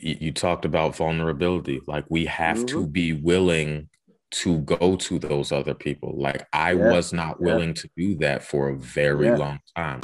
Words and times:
you 0.00 0.32
talked 0.32 0.64
about 0.64 0.96
vulnerability 0.96 1.80
like 1.86 2.04
we 2.08 2.24
have 2.24 2.56
mm-hmm. 2.56 2.66
to 2.66 2.86
be 2.86 3.12
willing 3.12 3.88
to 4.30 4.58
go 4.60 4.96
to 4.96 5.18
those 5.18 5.52
other 5.52 5.74
people 5.74 6.14
like 6.18 6.46
i 6.52 6.72
yeah. 6.72 6.90
was 6.90 7.12
not 7.12 7.40
willing 7.40 7.68
yeah. 7.68 7.74
to 7.74 7.90
do 7.96 8.16
that 8.16 8.42
for 8.42 8.68
a 8.68 8.76
very 8.76 9.26
yeah. 9.26 9.36
long 9.36 9.58
time 9.76 10.00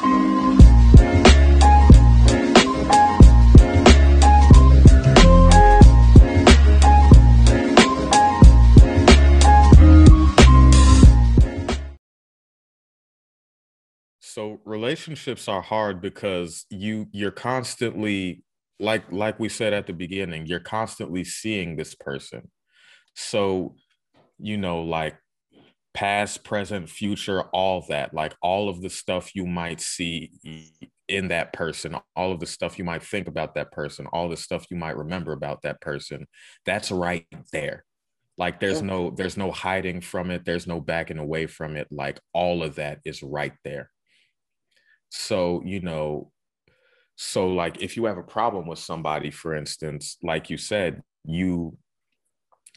so 14.35 14.61
relationships 14.65 15.47
are 15.47 15.63
hard 15.63 16.01
because 16.01 16.67
you 16.69 17.07
you're 17.13 17.31
constantly 17.31 18.43
like 18.81 19.11
like 19.13 19.39
we 19.39 19.49
said 19.49 19.73
at 19.73 19.87
the 19.87 19.93
beginning 19.93 20.47
you're 20.47 20.61
constantly 20.61 21.25
seeing 21.25 21.77
this 21.77 21.95
person. 21.95 22.51
So 23.15 23.77
you 24.39 24.57
know 24.57 24.83
like 24.83 25.17
past 25.93 26.43
present 26.43 26.89
future 26.89 27.43
all 27.53 27.85
that 27.89 28.13
like 28.13 28.35
all 28.43 28.69
of 28.69 28.83
the 28.83 28.91
stuff 28.91 29.31
you 29.37 29.47
might 29.47 29.81
see 29.81 30.33
in 31.07 31.29
that 31.29 31.53
person 31.53 31.97
all 32.17 32.33
of 32.33 32.41
the 32.41 32.47
stuff 32.47 32.79
you 32.79 32.85
might 32.85 33.03
think 33.03 33.29
about 33.29 33.55
that 33.55 33.71
person 33.71 34.05
all 34.13 34.29
the 34.29 34.37
stuff 34.37 34.67
you 34.71 34.77
might 34.77 34.97
remember 34.97 35.33
about 35.33 35.63
that 35.63 35.81
person 35.81 36.27
that's 36.67 36.91
right 36.91 37.27
there. 37.53 37.85
Like 38.37 38.59
there's 38.59 38.83
no 38.83 39.11
there's 39.11 39.37
no 39.37 39.53
hiding 39.53 40.01
from 40.01 40.31
it. 40.31 40.45
There's 40.45 40.67
no 40.67 40.81
backing 40.81 41.19
away 41.19 41.47
from 41.47 41.77
it. 41.77 41.87
Like 41.91 42.19
all 42.33 42.65
of 42.65 42.77
that 42.77 42.99
is 43.05 43.23
right 43.23 43.53
there. 43.63 43.91
So, 45.11 45.63
you 45.65 45.81
know, 45.81 46.33
so 47.17 47.49
like 47.49 47.81
if 47.81 47.97
you 47.97 48.07
have 48.07 48.19
a 48.19 48.23
problem 48.23 48.67
with 48.67 48.79
somebody, 48.79 49.31
for 49.31 49.55
instance, 49.55 50.17
like 50.23 50.51
you 50.51 50.57
said, 50.57 51.03
you 51.25 51.77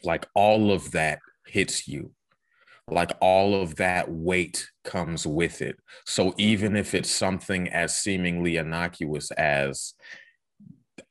like 0.04 0.26
all 0.34 0.72
of 0.72 0.92
that 0.92 1.18
hits 1.46 1.88
you. 1.88 2.12
Like 2.90 3.12
all 3.20 3.60
of 3.60 3.76
that 3.76 4.10
weight 4.10 4.70
comes 4.84 5.26
with 5.26 5.60
it. 5.60 5.76
So 6.06 6.34
even 6.38 6.74
if 6.74 6.94
it's 6.94 7.10
something 7.10 7.68
as 7.68 7.98
seemingly 7.98 8.56
innocuous 8.56 9.30
as, 9.32 9.92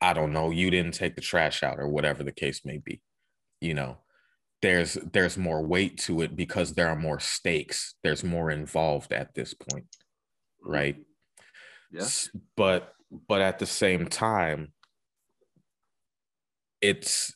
I 0.00 0.12
don't 0.12 0.32
know, 0.32 0.50
you 0.50 0.70
didn't 0.70 0.94
take 0.94 1.14
the 1.14 1.20
trash 1.20 1.62
out 1.62 1.78
or 1.78 1.88
whatever 1.88 2.24
the 2.24 2.32
case 2.32 2.62
may 2.64 2.78
be, 2.78 3.00
you 3.60 3.74
know, 3.74 3.98
there's 4.60 4.94
there's 5.12 5.38
more 5.38 5.64
weight 5.64 5.98
to 5.98 6.22
it 6.22 6.34
because 6.34 6.74
there 6.74 6.88
are 6.88 6.96
more 6.96 7.20
stakes. 7.20 7.94
There's 8.02 8.24
more 8.24 8.50
involved 8.50 9.12
at 9.12 9.34
this 9.34 9.54
point, 9.54 9.86
right? 10.64 10.96
Yes. 11.92 12.28
But 12.56 12.92
but 13.10 13.40
at 13.40 13.58
the 13.58 13.66
same 13.66 14.06
time, 14.06 14.72
it's 16.80 17.34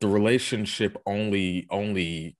the 0.00 0.08
relationship 0.08 0.96
only 1.06 1.66
only 1.70 2.36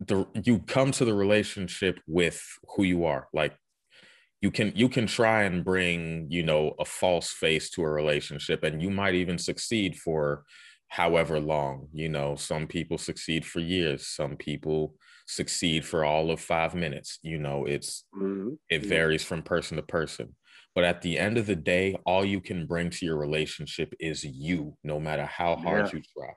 the 0.00 0.26
you 0.42 0.58
come 0.60 0.90
to 0.92 1.04
the 1.04 1.14
relationship 1.14 2.00
with 2.06 2.42
who 2.76 2.82
you 2.84 3.04
are. 3.04 3.28
Like 3.32 3.54
you 4.40 4.50
can 4.50 4.72
you 4.74 4.88
can 4.88 5.06
try 5.06 5.44
and 5.44 5.64
bring, 5.64 6.26
you 6.30 6.42
know, 6.42 6.74
a 6.78 6.84
false 6.84 7.30
face 7.30 7.70
to 7.70 7.82
a 7.82 7.88
relationship 7.88 8.62
and 8.62 8.82
you 8.82 8.90
might 8.90 9.14
even 9.14 9.38
succeed 9.38 9.96
for 9.96 10.44
however 10.88 11.40
long. 11.40 11.88
You 11.92 12.08
know, 12.10 12.36
some 12.36 12.66
people 12.66 12.98
succeed 12.98 13.46
for 13.46 13.60
years, 13.60 14.06
some 14.06 14.36
people 14.36 14.94
succeed 15.26 15.84
for 15.84 16.04
all 16.04 16.30
of 16.30 16.40
five 16.40 16.74
minutes. 16.74 17.18
You 17.22 17.38
know, 17.38 17.64
it's 17.64 18.04
mm-hmm. 18.14 18.50
it 18.68 18.84
varies 18.84 19.24
from 19.24 19.42
person 19.42 19.76
to 19.76 19.82
person. 19.82 20.34
But 20.74 20.84
at 20.84 21.02
the 21.02 21.18
end 21.18 21.38
of 21.38 21.46
the 21.46 21.56
day, 21.56 21.96
all 22.04 22.24
you 22.24 22.40
can 22.40 22.66
bring 22.66 22.90
to 22.90 23.06
your 23.06 23.16
relationship 23.16 23.94
is 24.00 24.24
you, 24.24 24.76
no 24.82 24.98
matter 24.98 25.24
how 25.24 25.56
hard 25.56 25.86
yeah. 25.86 25.92
you 25.92 26.02
try. 26.16 26.32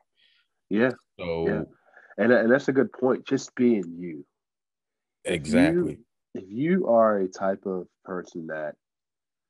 Yeah. 0.70 0.92
So, 1.20 1.48
yeah. 1.48 1.62
And, 2.24 2.32
and 2.32 2.52
that's 2.52 2.68
a 2.68 2.74
good 2.74 2.92
point. 2.92 3.26
Just 3.26 3.56
being 3.56 3.84
you. 3.98 4.26
Exactly. 5.26 5.94
If 6.34 6.44
you, 6.44 6.44
if 6.44 6.44
you 6.50 6.88
are 6.88 7.20
a 7.20 7.28
type 7.28 7.66
of 7.66 7.88
person 8.06 8.48
that 8.48 8.76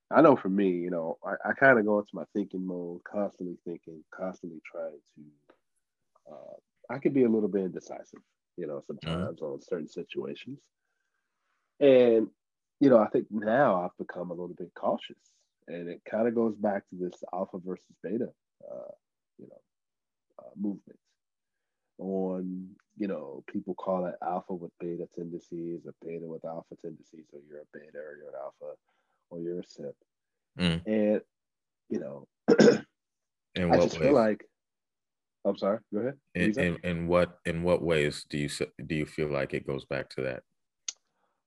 I 0.10 0.22
know 0.22 0.38
for 0.38 0.50
me, 0.50 0.70
you 0.70 0.90
know, 0.90 1.18
I, 1.26 1.50
I 1.50 1.54
kind 1.54 1.78
of 1.78 1.86
go 1.86 2.00
into 2.00 2.12
my 2.14 2.24
thinking 2.34 2.66
mode, 2.66 3.02
constantly 3.04 3.58
thinking, 3.66 4.04
constantly 4.14 4.62
trying 4.72 5.00
to. 5.16 6.32
Uh, 6.32 6.94
I 6.94 7.00
could 7.00 7.14
be 7.14 7.24
a 7.24 7.30
little 7.30 7.50
bit 7.50 7.64
indecisive, 7.64 8.22
you 8.56 8.68
know, 8.68 8.84
mm-hmm. 8.90 9.08
sometimes 9.08 9.40
mm-hmm. 9.40 9.46
on 9.46 9.62
certain 9.62 9.90
situations. 9.90 10.60
And 11.80 12.28
you 12.80 12.90
know, 12.90 13.00
I 13.00 13.08
think 13.08 13.28
now 13.32 13.84
I've 13.84 13.98
become 13.98 14.30
a 14.30 14.34
little 14.34 14.56
bit 14.58 14.72
cautious, 14.76 15.18
and 15.68 15.90
it 15.90 16.02
kind 16.10 16.28
of 16.28 16.36
goes 16.36 16.56
back 16.56 16.84
to 16.90 16.96
this 16.96 17.24
alpha 17.34 17.58
versus 17.66 17.86
beta, 18.04 18.30
uh, 18.70 18.92
you 19.38 19.48
know, 19.48 19.62
uh, 20.40 20.50
movement. 20.56 21.00
On 22.00 22.70
you 22.96 23.08
know, 23.08 23.44
people 23.52 23.74
call 23.74 24.06
it 24.06 24.16
alpha 24.24 24.54
with 24.54 24.72
beta 24.80 25.08
tendencies, 25.16 25.82
or 25.86 25.94
beta 26.06 26.26
with 26.26 26.46
alpha 26.46 26.76
tendencies, 26.82 27.26
or 27.34 27.40
you're 27.50 27.62
a 27.62 27.66
beta, 27.74 27.98
or 27.98 28.18
you're 28.18 28.30
an 28.30 28.36
alpha, 28.40 28.76
or 29.30 29.40
you're 29.40 29.60
a 29.60 29.64
simp. 29.64 29.96
Mm. 30.60 30.86
And 30.86 31.22
you 31.90 32.00
know, 32.00 32.28
in 33.56 33.70
what 33.70 33.80
I 33.80 33.84
just 33.84 34.00
ways? 34.00 34.04
feel 34.04 34.14
like. 34.14 34.44
I'm 35.46 35.58
sorry. 35.58 35.80
Go 35.94 36.00
ahead. 36.02 36.16
In, 36.36 36.60
in, 36.60 36.78
in 36.84 37.08
what 37.08 37.40
in 37.46 37.64
what 37.64 37.82
ways 37.82 38.26
do 38.30 38.38
you 38.38 38.50
do 38.86 38.96
you 38.96 39.06
feel 39.06 39.32
like 39.32 39.54
it 39.54 39.66
goes 39.66 39.86
back 39.86 40.10
to 40.12 40.22
that? 40.24 40.44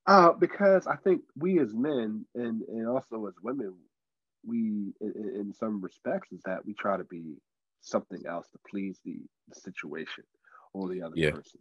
Uh, 0.06 0.32
because 0.32 0.86
I 0.86 0.96
think 0.96 1.22
we 1.36 1.60
as 1.60 1.74
men 1.74 2.24
and, 2.34 2.62
and 2.62 2.88
also 2.88 3.26
as 3.26 3.34
women, 3.42 3.74
we 4.44 4.94
in, 5.00 5.32
in 5.36 5.52
some 5.52 5.80
respects 5.80 6.32
is 6.32 6.40
that 6.46 6.64
we 6.64 6.74
try 6.74 6.96
to 6.96 7.04
be 7.04 7.36
something 7.82 8.22
else 8.26 8.48
to 8.50 8.58
please 8.68 8.98
the, 9.04 9.16
the 9.48 9.60
situation 9.60 10.24
or 10.72 10.88
the 10.88 11.02
other 11.02 11.14
yeah. 11.16 11.30
person. 11.30 11.60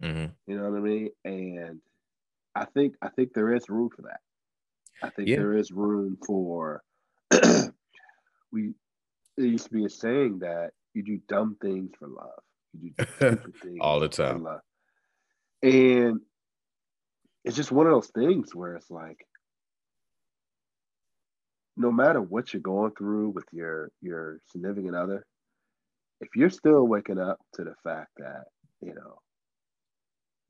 Mm-hmm. 0.00 0.50
You 0.50 0.58
know 0.58 0.70
what 0.70 0.78
I 0.78 0.80
mean? 0.80 1.10
And 1.24 1.80
I 2.54 2.64
think 2.66 2.94
I 3.02 3.08
think 3.08 3.32
there 3.34 3.54
is 3.54 3.68
room 3.68 3.90
for 3.94 4.02
that. 4.02 4.20
I 5.02 5.10
think 5.10 5.28
yeah. 5.28 5.36
there 5.36 5.56
is 5.56 5.72
room 5.72 6.16
for 6.24 6.82
we 8.52 8.74
there 9.36 9.46
used 9.46 9.66
to 9.66 9.70
be 9.70 9.84
a 9.84 9.90
saying 9.90 10.40
that 10.40 10.70
you 10.94 11.02
do 11.02 11.18
dumb 11.28 11.56
things 11.60 11.90
for 11.98 12.08
love. 12.08 12.42
You 12.80 12.92
do 12.96 13.04
things 13.62 13.78
all 13.80 14.00
the 14.00 14.08
time. 14.08 14.46
And 15.62 16.20
it's 17.44 17.56
just 17.56 17.72
one 17.72 17.86
of 17.86 17.92
those 17.92 18.10
things 18.14 18.54
where 18.54 18.76
it's 18.76 18.90
like 18.90 19.26
no 21.76 21.90
matter 21.90 22.20
what 22.20 22.52
you're 22.52 22.62
going 22.62 22.92
through 22.92 23.30
with 23.30 23.44
your 23.52 23.90
your 24.00 24.38
significant 24.50 24.94
other 24.94 25.26
if 26.20 26.28
you're 26.36 26.50
still 26.50 26.86
waking 26.86 27.18
up 27.18 27.38
to 27.54 27.64
the 27.64 27.74
fact 27.82 28.10
that 28.18 28.44
you 28.80 28.94
know 28.94 29.18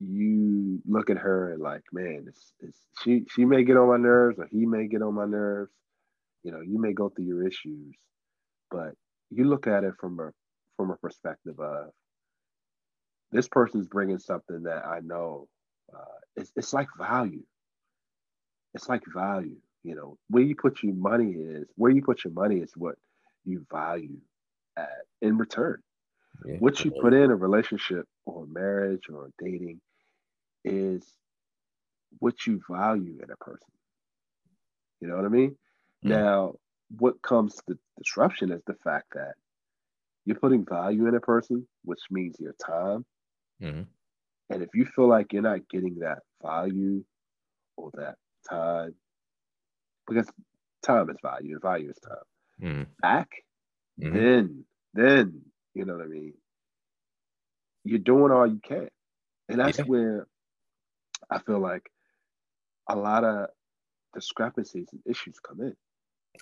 you 0.00 0.82
look 0.86 1.10
at 1.10 1.16
her 1.16 1.52
and 1.52 1.62
like 1.62 1.82
man 1.92 2.24
it's, 2.28 2.52
it's 2.60 2.78
she 3.02 3.24
she 3.30 3.44
may 3.44 3.62
get 3.62 3.76
on 3.76 3.88
my 3.88 3.96
nerves 3.96 4.38
or 4.38 4.48
he 4.50 4.66
may 4.66 4.88
get 4.88 5.02
on 5.02 5.14
my 5.14 5.26
nerves. 5.26 5.70
You 6.42 6.50
know 6.50 6.60
you 6.60 6.80
may 6.80 6.92
go 6.92 7.08
through 7.08 7.26
your 7.26 7.46
issues 7.46 7.96
but 8.70 8.94
you 9.30 9.44
look 9.44 9.66
at 9.68 9.84
it 9.84 9.94
from 10.00 10.18
a 10.18 10.30
from 10.76 10.90
a 10.90 10.96
perspective 10.96 11.60
of 11.60 11.90
this 13.30 13.46
person's 13.46 13.86
bringing 13.86 14.18
something 14.18 14.64
that 14.64 14.84
i 14.84 14.98
know 15.00 15.46
uh, 15.94 16.21
it's, 16.36 16.52
it's 16.56 16.72
like 16.72 16.88
value. 16.96 17.42
It's 18.74 18.88
like 18.88 19.02
value. 19.12 19.56
You 19.84 19.96
know, 19.96 20.18
where 20.28 20.42
you 20.42 20.54
put 20.54 20.82
your 20.82 20.94
money 20.94 21.32
is 21.32 21.66
where 21.74 21.90
you 21.90 22.02
put 22.02 22.24
your 22.24 22.32
money 22.32 22.58
is 22.58 22.72
what 22.76 22.94
you 23.44 23.66
value 23.70 24.18
at 24.76 24.88
in 25.20 25.36
return. 25.36 25.82
Yeah. 26.44 26.56
What 26.58 26.84
you 26.84 26.92
put 26.92 27.14
in 27.14 27.30
a 27.30 27.36
relationship 27.36 28.06
or 28.24 28.46
marriage 28.46 29.04
or 29.12 29.30
dating 29.38 29.80
is 30.64 31.04
what 32.18 32.46
you 32.46 32.60
value 32.70 33.18
in 33.22 33.30
a 33.30 33.36
person. 33.44 33.68
You 35.00 35.08
know 35.08 35.16
what 35.16 35.24
I 35.24 35.28
mean? 35.28 35.50
Mm-hmm. 35.50 36.08
Now, 36.10 36.54
what 36.98 37.20
comes 37.22 37.60
to 37.68 37.78
disruption 37.98 38.52
is 38.52 38.62
the 38.66 38.74
fact 38.74 39.06
that 39.14 39.34
you're 40.24 40.38
putting 40.38 40.64
value 40.64 41.06
in 41.06 41.14
a 41.14 41.20
person, 41.20 41.66
which 41.84 42.00
means 42.10 42.36
your 42.38 42.54
time, 42.64 43.04
mm-hmm. 43.60 43.82
And 44.52 44.62
if 44.62 44.68
you 44.74 44.84
feel 44.84 45.08
like 45.08 45.32
you're 45.32 45.42
not 45.42 45.68
getting 45.70 46.00
that 46.00 46.18
value 46.42 47.04
or 47.76 47.90
that 47.94 48.16
time, 48.48 48.94
because 50.06 50.30
time 50.82 51.08
is 51.08 51.16
value 51.22 51.54
and 51.54 51.62
value 51.62 51.90
is 51.90 51.98
time, 51.98 52.16
mm. 52.62 52.86
back, 53.00 53.30
mm-hmm. 53.98 54.14
then, 54.14 54.64
then, 54.92 55.40
you 55.72 55.86
know 55.86 55.96
what 55.96 56.04
I 56.04 56.08
mean? 56.08 56.34
You're 57.84 57.98
doing 57.98 58.30
all 58.30 58.46
you 58.46 58.60
can. 58.62 58.88
And 59.48 59.58
that's 59.58 59.78
yeah. 59.78 59.84
where 59.84 60.26
I 61.30 61.38
feel 61.38 61.58
like 61.58 61.90
a 62.88 62.94
lot 62.94 63.24
of 63.24 63.48
discrepancies 64.14 64.88
and 64.92 65.00
issues 65.06 65.38
come 65.40 65.62
in. 65.62 65.76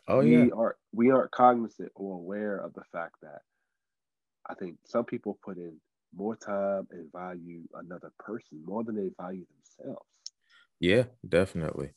Oh 0.08 0.18
we 0.18 0.36
yeah. 0.36 0.46
Are, 0.56 0.76
we 0.92 1.10
aren't 1.10 1.30
cognizant 1.30 1.92
or 1.94 2.14
aware 2.14 2.56
of 2.56 2.74
the 2.74 2.82
fact 2.92 3.14
that 3.22 3.42
I 4.48 4.54
think 4.54 4.78
some 4.86 5.04
people 5.04 5.38
put 5.44 5.58
in 5.58 5.76
more 6.14 6.36
time 6.36 6.86
and 6.90 7.10
value 7.12 7.62
another 7.74 8.12
person 8.18 8.62
more 8.64 8.84
than 8.84 8.96
they 8.96 9.10
value 9.20 9.46
themselves. 9.78 10.06
Yeah, 10.78 11.04
definitely. 11.26 11.90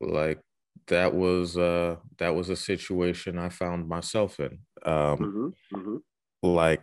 Like 0.00 0.40
that 0.88 1.14
was 1.14 1.56
uh 1.56 1.96
that 2.18 2.34
was 2.34 2.50
a 2.50 2.56
situation 2.56 3.38
I 3.38 3.48
found 3.48 3.88
myself 3.88 4.38
in. 4.40 4.58
um, 4.84 5.18
mm-hmm, 5.18 5.76
mm-hmm. 5.76 5.96
like 6.42 6.82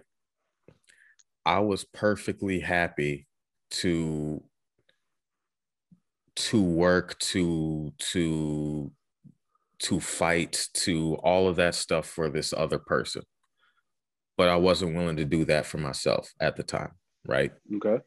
I 1.46 1.60
was 1.60 1.84
perfectly 1.84 2.60
happy 2.60 3.28
to 3.72 4.44
to 6.36 6.62
work 6.62 7.20
to 7.20 7.92
to 7.98 8.92
to 9.80 10.00
fight 10.00 10.68
to 10.74 11.16
all 11.24 11.48
of 11.48 11.58
that 11.58 11.76
stuff 11.76 12.08
for 12.08 12.30
this 12.30 12.54
other 12.54 12.80
person 12.80 13.24
but 14.42 14.50
i 14.50 14.56
wasn't 14.56 14.96
willing 14.96 15.18
to 15.18 15.26
do 15.26 15.46
that 15.46 15.68
for 15.68 15.78
myself 15.78 16.34
at 16.40 16.56
the 16.56 16.64
time 16.64 16.96
right? 17.26 17.52
Okay. 17.76 17.98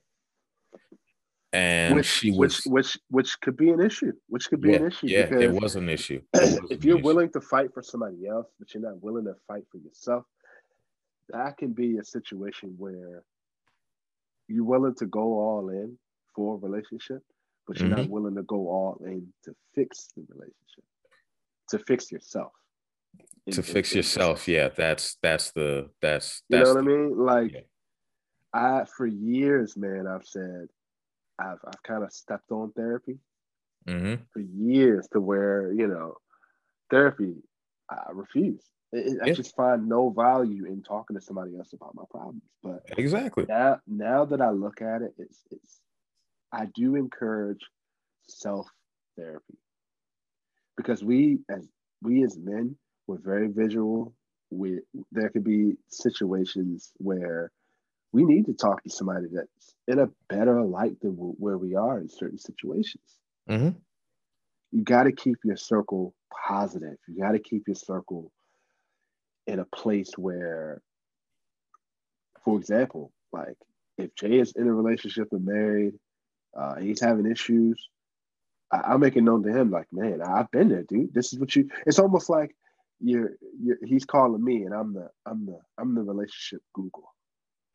And 1.53 1.95
which, 1.95 2.07
she 2.07 2.33
was 2.33 2.65
which 2.65 2.67
which 2.67 2.99
which 3.11 3.41
could 3.41 3.57
be 3.57 3.71
an 3.71 3.81
issue. 3.81 4.13
Which 4.29 4.49
could 4.49 4.61
be 4.61 4.71
yeah, 4.71 4.77
an 4.77 4.87
issue 4.87 5.07
yeah 5.07 5.39
it 5.39 5.53
was 5.53 5.77
an 5.77 5.89
issue. 5.89 6.21
Was 6.35 6.59
if 6.69 6.85
you're 6.85 6.97
issue. 6.97 7.05
willing 7.05 7.31
to 7.31 7.41
fight 7.41 7.73
for 7.73 7.83
somebody 7.83 8.27
else 8.27 8.49
but 8.59 8.75
you're 8.75 8.83
not 8.83 9.01
willing 9.01 9.25
to 9.27 9.35
fight 9.47 9.63
for 9.71 9.79
yourself 9.79 10.25
that 11.29 11.57
can 11.57 11.73
be 11.73 11.99
a 11.99 12.05
situation 12.05 12.75
where 12.77 13.23
you're 14.49 14.65
willing 14.65 14.97
to 14.97 15.07
go 15.07 15.21
all 15.21 15.69
in 15.69 15.97
for 16.35 16.57
a 16.57 16.59
relationship 16.59 17.23
but 17.69 17.79
you're 17.79 17.89
mm-hmm. 17.89 18.01
not 18.01 18.11
willing 18.11 18.35
to 18.35 18.43
go 18.43 18.57
all 18.57 19.01
in 19.07 19.25
to 19.45 19.55
fix 19.77 20.09
the 20.17 20.25
relationship 20.29 20.85
to 21.69 21.79
fix 21.79 22.11
yourself 22.11 22.51
to 23.51 23.63
fix 23.63 23.95
yourself 23.95 24.49
yeah 24.49 24.69
that's 24.69 25.17
that's 25.23 25.53
the 25.53 25.89
that's, 26.01 26.43
that's 26.49 26.69
you 26.69 26.75
know 26.75 26.75
what 26.75 26.83
i 26.83 26.87
mean 26.87 27.19
like 27.19 27.53
yeah. 27.53 27.61
i 28.53 28.85
for 28.97 29.07
years 29.07 29.77
man 29.77 30.07
i've 30.07 30.27
said 30.27 30.67
i've 31.39 31.59
i've 31.67 31.83
kind 31.83 32.03
of 32.03 32.13
stepped 32.13 32.51
on 32.51 32.73
therapy 32.73 33.19
mm-hmm. 33.87 34.15
for 34.33 34.41
years 34.41 35.07
to 35.13 35.21
where 35.21 35.73
you 35.73 35.87
know 35.87 36.15
therapy 36.91 37.35
i 37.91 38.11
refuse 38.13 38.63
it, 38.95 39.19
yeah. 39.19 39.31
I 39.31 39.35
just 39.35 39.57
find 39.57 39.89
no 39.89 40.11
value 40.11 40.67
in 40.67 40.83
talking 40.83 41.17
to 41.17 41.21
somebody 41.21 41.57
else 41.57 41.73
about 41.73 41.95
my 41.95 42.05
problems. 42.11 42.43
But 42.63 42.85
exactly 42.97 43.45
now, 43.49 43.81
now 43.87 44.25
that 44.27 44.41
I 44.41 44.51
look 44.51 44.81
at 44.83 45.03
it, 45.03 45.15
it's 45.19 45.43
it's 45.51 45.81
I 46.53 46.67
do 46.67 46.95
encourage 46.95 47.63
self 48.29 48.69
therapy 49.19 49.59
because 50.77 51.03
we 51.03 51.41
as 51.51 51.67
we 52.03 52.23
as 52.23 52.37
men 52.39 52.77
we're 53.07 53.19
very 53.19 53.49
visual. 53.49 54.15
We 54.51 54.81
there 55.13 55.29
could 55.31 55.45
be 55.45 55.77
situations 55.89 56.93
where 56.99 57.51
we 58.13 58.25
need 58.25 58.47
to 58.47 58.55
talk 58.55 58.83
to 58.85 58.91
somebody 58.91 59.27
that's 59.33 59.75
in 59.89 59.99
a 59.99 60.09
better 60.29 60.63
light 60.63 61.01
than 61.01 61.13
where 61.13 61.59
we 61.59 61.75
are 61.75 61.99
in 61.99 62.09
certain 62.09 62.39
situations. 62.39 63.19
Mm-hmm. 63.49 63.71
You 64.73 64.83
got 64.83 65.05
to 65.05 65.13
keep 65.13 65.39
your 65.45 65.57
circle 65.57 66.15
positive. 66.47 66.97
You 67.09 67.23
got 67.23 67.33
to 67.33 67.39
keep 67.39 67.65
your 67.67 67.77
circle 67.77 68.31
in 69.47 69.59
a 69.59 69.65
place 69.65 70.13
where, 70.17 70.81
for 72.45 72.59
example, 72.59 73.13
like 73.33 73.57
if 73.99 74.15
Jay 74.15 74.39
is 74.39 74.53
in 74.57 74.69
a 74.69 74.73
relationship 74.73 75.29
and 75.33 75.45
married, 75.45 75.95
uh, 76.57 76.77
he's 76.77 77.01
having 77.01 77.31
issues, 77.31 77.89
I, 78.73 78.97
make 78.97 79.17
it 79.17 79.23
known 79.23 79.43
to 79.43 79.53
him, 79.53 79.71
like, 79.71 79.87
man, 79.93 80.21
I've 80.23 80.51
been 80.51 80.69
there, 80.69 80.83
dude. 80.83 81.13
This 81.15 81.33
is 81.33 81.39
what 81.39 81.55
you. 81.55 81.69
It's 81.87 81.99
almost 81.99 82.29
like 82.29 82.55
you're, 83.05 83.31
you're. 83.61 83.79
He's 83.85 84.05
calling 84.05 84.43
me, 84.43 84.63
and 84.65 84.75
I'm 84.75 84.95
the, 84.95 85.09
I'm 85.27 85.47
the, 85.47 85.59
I'm 85.79 85.95
the 85.95 86.03
relationship 86.03 86.63
Google. 86.73 87.15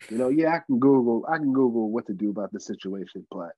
You 0.09 0.17
know, 0.17 0.29
yeah, 0.29 0.55
I 0.55 0.59
can 0.65 0.79
Google, 0.79 1.25
I 1.31 1.37
can 1.37 1.53
Google 1.53 1.91
what 1.91 2.07
to 2.07 2.13
do 2.13 2.29
about 2.29 2.51
the 2.51 2.59
situation, 2.59 3.25
but 3.29 3.49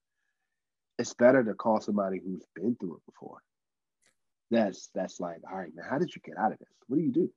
it's 0.97 1.13
better 1.13 1.44
to 1.44 1.53
call 1.53 1.79
somebody 1.79 2.19
who's 2.23 2.45
been 2.56 2.75
through 2.79 2.95
it 2.95 3.06
before. 3.06 3.38
That's 4.50 4.89
that's 4.94 5.19
like, 5.19 5.38
all 5.50 5.57
right, 5.57 5.69
man, 5.73 5.85
how 5.89 5.97
did 5.97 6.13
you 6.13 6.21
get 6.25 6.38
out 6.38 6.51
of 6.51 6.59
this? 6.59 6.68
What 6.88 6.97
do 6.97 7.03
you 7.03 7.12
do? 7.12 7.31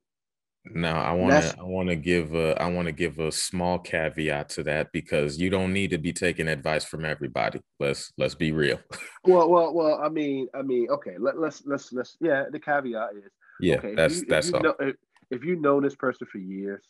Now 0.73 1.01
I 1.01 1.11
want 1.13 1.43
to 1.43 1.55
I 1.59 1.63
want 1.63 1.89
to 1.89 1.95
give 1.95 2.33
a 2.33 2.59
I 2.61 2.67
want 2.67 2.87
to 2.87 2.91
give 2.91 3.19
a 3.19 3.31
small 3.31 3.77
caveat 3.77 4.49
to 4.49 4.63
that 4.63 4.91
because 4.91 5.39
you 5.39 5.49
don't 5.49 5.73
need 5.73 5.91
to 5.91 5.97
be 5.97 6.11
taking 6.11 6.47
advice 6.47 6.83
from 6.83 7.05
everybody. 7.05 7.61
Let's 7.79 8.11
let's 8.17 8.35
be 8.35 8.51
real. 8.51 8.79
well, 9.23 9.49
well, 9.49 9.73
well. 9.73 10.01
I 10.03 10.09
mean, 10.09 10.47
I 10.55 10.63
mean, 10.63 10.89
okay. 10.89 11.17
Let, 11.19 11.39
let's 11.39 11.63
let's 11.65 11.93
let's. 11.93 12.17
Yeah, 12.19 12.45
the 12.51 12.59
caveat 12.59 13.09
is 13.15 13.31
yeah. 13.59 13.75
Okay, 13.75 13.95
that's 13.95 14.21
you, 14.21 14.25
that's 14.27 14.47
if 14.49 14.55
all. 14.55 14.61
Know, 14.61 14.75
if, 14.79 14.95
if 15.29 15.43
you 15.43 15.55
know 15.55 15.79
this 15.79 15.95
person 15.95 16.27
for 16.31 16.39
years, 16.39 16.83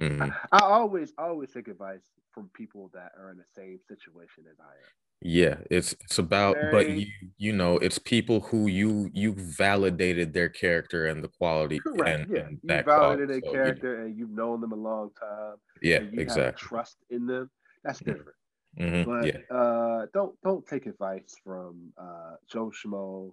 mm-hmm. 0.00 0.22
I, 0.22 0.58
I 0.58 0.60
always 0.60 1.12
always 1.16 1.52
take 1.52 1.68
advice 1.68 2.02
from 2.32 2.50
people 2.54 2.90
that 2.94 3.12
are 3.18 3.30
in 3.30 3.36
the 3.36 3.44
same 3.54 3.78
situation 3.88 4.44
as 4.50 4.58
I 4.58 4.72
am. 4.72 4.92
Yeah, 5.24 5.58
it's 5.70 5.92
it's 6.04 6.18
about 6.18 6.56
Very, 6.56 6.72
but 6.72 6.90
you 6.90 7.06
you 7.38 7.52
know, 7.52 7.78
it's 7.78 7.98
people 7.98 8.40
who 8.40 8.66
you 8.66 9.08
you 9.12 9.34
validated 9.34 10.32
their 10.32 10.48
character 10.48 11.06
and 11.06 11.22
the 11.22 11.28
quality 11.28 11.78
correct, 11.78 12.28
and, 12.28 12.30
yeah. 12.36 12.46
and 12.46 12.60
you 12.62 12.82
validated 12.82 13.28
their 13.28 13.40
so, 13.44 13.52
character 13.52 14.02
and 14.02 14.18
you've 14.18 14.30
known 14.30 14.60
them 14.60 14.72
a 14.72 14.76
long 14.76 15.10
time. 15.18 15.56
Yeah, 15.80 16.00
you 16.00 16.18
exactly. 16.20 16.66
trust 16.68 16.96
in 17.10 17.26
them. 17.26 17.50
That's 17.84 18.00
Mm-hmm. 18.00 18.10
different. 18.12 18.36
Mhm, 18.80 19.04
But 19.04 19.26
yeah. 19.26 19.56
uh, 19.56 20.06
don't 20.14 20.34
don't 20.42 20.66
take 20.66 20.86
advice 20.86 21.34
from 21.44 21.92
uh, 21.96 22.36
Joe 22.50 22.72
Schmo 22.72 23.32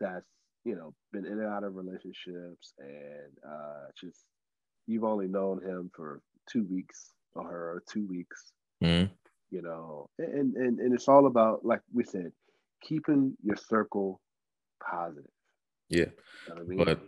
that's 0.00 0.26
you 0.64 0.74
know 0.74 0.94
been 1.12 1.24
in 1.26 1.38
and 1.38 1.46
out 1.46 1.62
of 1.62 1.76
relationships 1.76 2.72
and 2.78 3.32
uh, 3.46 3.86
just 4.00 4.24
you've 4.86 5.04
only 5.04 5.28
known 5.28 5.62
him 5.62 5.90
for 5.94 6.20
two 6.50 6.64
weeks 6.64 7.12
or 7.34 7.44
her 7.44 7.70
or 7.74 7.82
two 7.88 8.06
weeks. 8.08 8.52
Mhm. 8.82 9.10
You 9.50 9.62
know, 9.62 10.10
and, 10.18 10.54
and 10.56 10.78
and 10.78 10.94
it's 10.94 11.08
all 11.08 11.26
about 11.26 11.64
like 11.64 11.80
we 11.92 12.04
said, 12.04 12.32
keeping 12.82 13.34
your 13.42 13.56
circle 13.56 14.20
positive. 14.82 15.30
Yeah. 15.88 16.06
You 16.48 16.54
know 16.54 16.60
I 16.60 16.64
mean? 16.64 16.84
But 16.84 17.00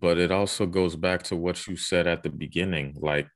but 0.00 0.18
it 0.18 0.30
also 0.30 0.66
goes 0.66 0.96
back 0.96 1.22
to 1.24 1.36
what 1.36 1.66
you 1.66 1.76
said 1.76 2.06
at 2.06 2.22
the 2.22 2.30
beginning 2.30 2.96
like 3.00 3.28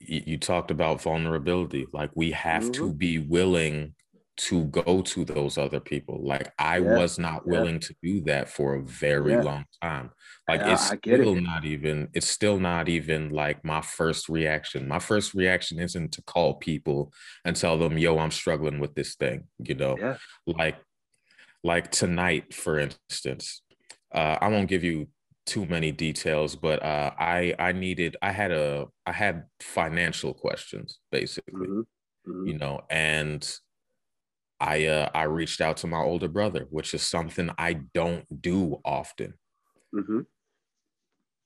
you 0.00 0.36
talked 0.36 0.70
about 0.70 1.00
vulnerability 1.00 1.86
like 1.92 2.10
we 2.14 2.32
have 2.32 2.72
to 2.72 2.92
Mhm. 2.92 2.98
be 2.98 3.18
willing 3.18 3.94
to 4.36 4.64
go 4.66 5.02
to 5.02 5.24
those 5.24 5.58
other 5.58 5.80
people 5.80 6.20
like 6.24 6.52
i 6.58 6.80
Yeah, 6.80 6.86
was 6.96 7.18
not 7.18 7.42
yeah. 7.46 7.50
willing 7.50 7.78
to 7.80 7.94
do 8.02 8.20
that 8.22 8.48
for 8.48 8.74
a 8.76 8.82
very 8.82 9.36
Yeah. 9.36 9.42
long 9.42 9.64
time 9.82 10.10
like 10.48 10.60
Yeah, 10.60 10.72
it's 10.72 10.88
get 11.02 11.20
it. 11.20 11.24
still 11.24 11.36
not 11.36 11.64
even 11.64 12.08
it's 12.14 12.28
still 12.28 12.58
not 12.58 12.88
even 12.88 13.30
like 13.30 13.62
my 13.64 13.80
first 13.82 14.28
reaction 14.28 14.88
my 14.88 14.98
first 14.98 15.34
reaction 15.34 15.78
isn't 15.78 16.12
to 16.12 16.22
call 16.22 16.54
people 16.54 17.12
and 17.44 17.56
tell 17.56 17.76
them 17.78 17.98
yo 17.98 18.18
i'm 18.18 18.30
struggling 18.30 18.80
with 18.80 18.94
this 18.94 19.14
thing 19.16 19.44
you 19.58 19.74
know 19.74 19.96
Yeah. 19.98 20.16
like 20.46 20.78
like 21.64 21.90
tonight 21.90 22.52
for 22.54 22.78
instance 22.78 23.62
uh, 24.14 24.38
i 24.40 24.48
won't 24.48 24.68
give 24.68 24.84
you 24.84 25.08
too 25.46 25.66
many 25.66 25.92
details 25.92 26.54
but 26.56 26.82
uh, 26.82 27.10
i 27.18 27.54
i 27.58 27.72
needed 27.72 28.16
i 28.22 28.30
had 28.30 28.50
a 28.52 28.86
i 29.06 29.12
had 29.12 29.44
financial 29.60 30.32
questions 30.32 31.00
basically 31.10 31.66
Mhm. 31.68 31.84
Mhm. 32.26 32.46
you 32.48 32.58
know 32.58 32.80
and 32.90 33.58
i 34.62 34.86
uh, 34.86 35.08
i 35.14 35.24
reached 35.24 35.60
out 35.60 35.76
to 35.78 35.86
my 35.88 36.00
older 36.00 36.28
brother 36.28 36.66
which 36.70 36.94
is 36.94 37.02
something 37.02 37.50
i 37.58 37.74
don't 37.94 38.26
do 38.42 38.80
often 38.84 39.34
Mhm. 39.92 40.26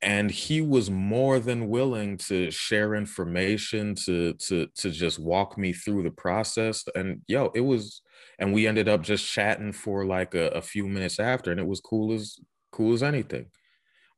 and 0.03 0.31
he 0.31 0.61
was 0.61 0.91
more 0.91 1.41
than 1.41 1.69
willing 1.69 2.19
to 2.19 2.51
share 2.51 2.95
information 2.95 3.95
to 3.95 4.35
to 4.35 4.67
to 4.77 4.91
just 4.91 5.19
walk 5.19 5.57
me 5.57 5.73
through 5.73 6.03
the 6.03 6.11
process 6.11 6.85
and 6.95 7.23
yo 7.29 7.51
it 7.55 7.63
was 7.63 8.03
and 8.39 8.53
we 8.53 8.67
ended 8.67 8.89
up 8.89 9.03
just 9.03 9.27
chatting 9.27 9.73
for 9.73 10.05
like 10.05 10.35
a, 10.35 10.49
a 10.49 10.63
few 10.63 10.87
minutes 10.87 11.19
after 11.19 11.51
and 11.51 11.61
it 11.61 11.67
was 11.67 11.81
cool 11.81 12.13
as 12.13 12.39
cool 12.73 12.93
as 12.93 13.03
anything 13.03 13.47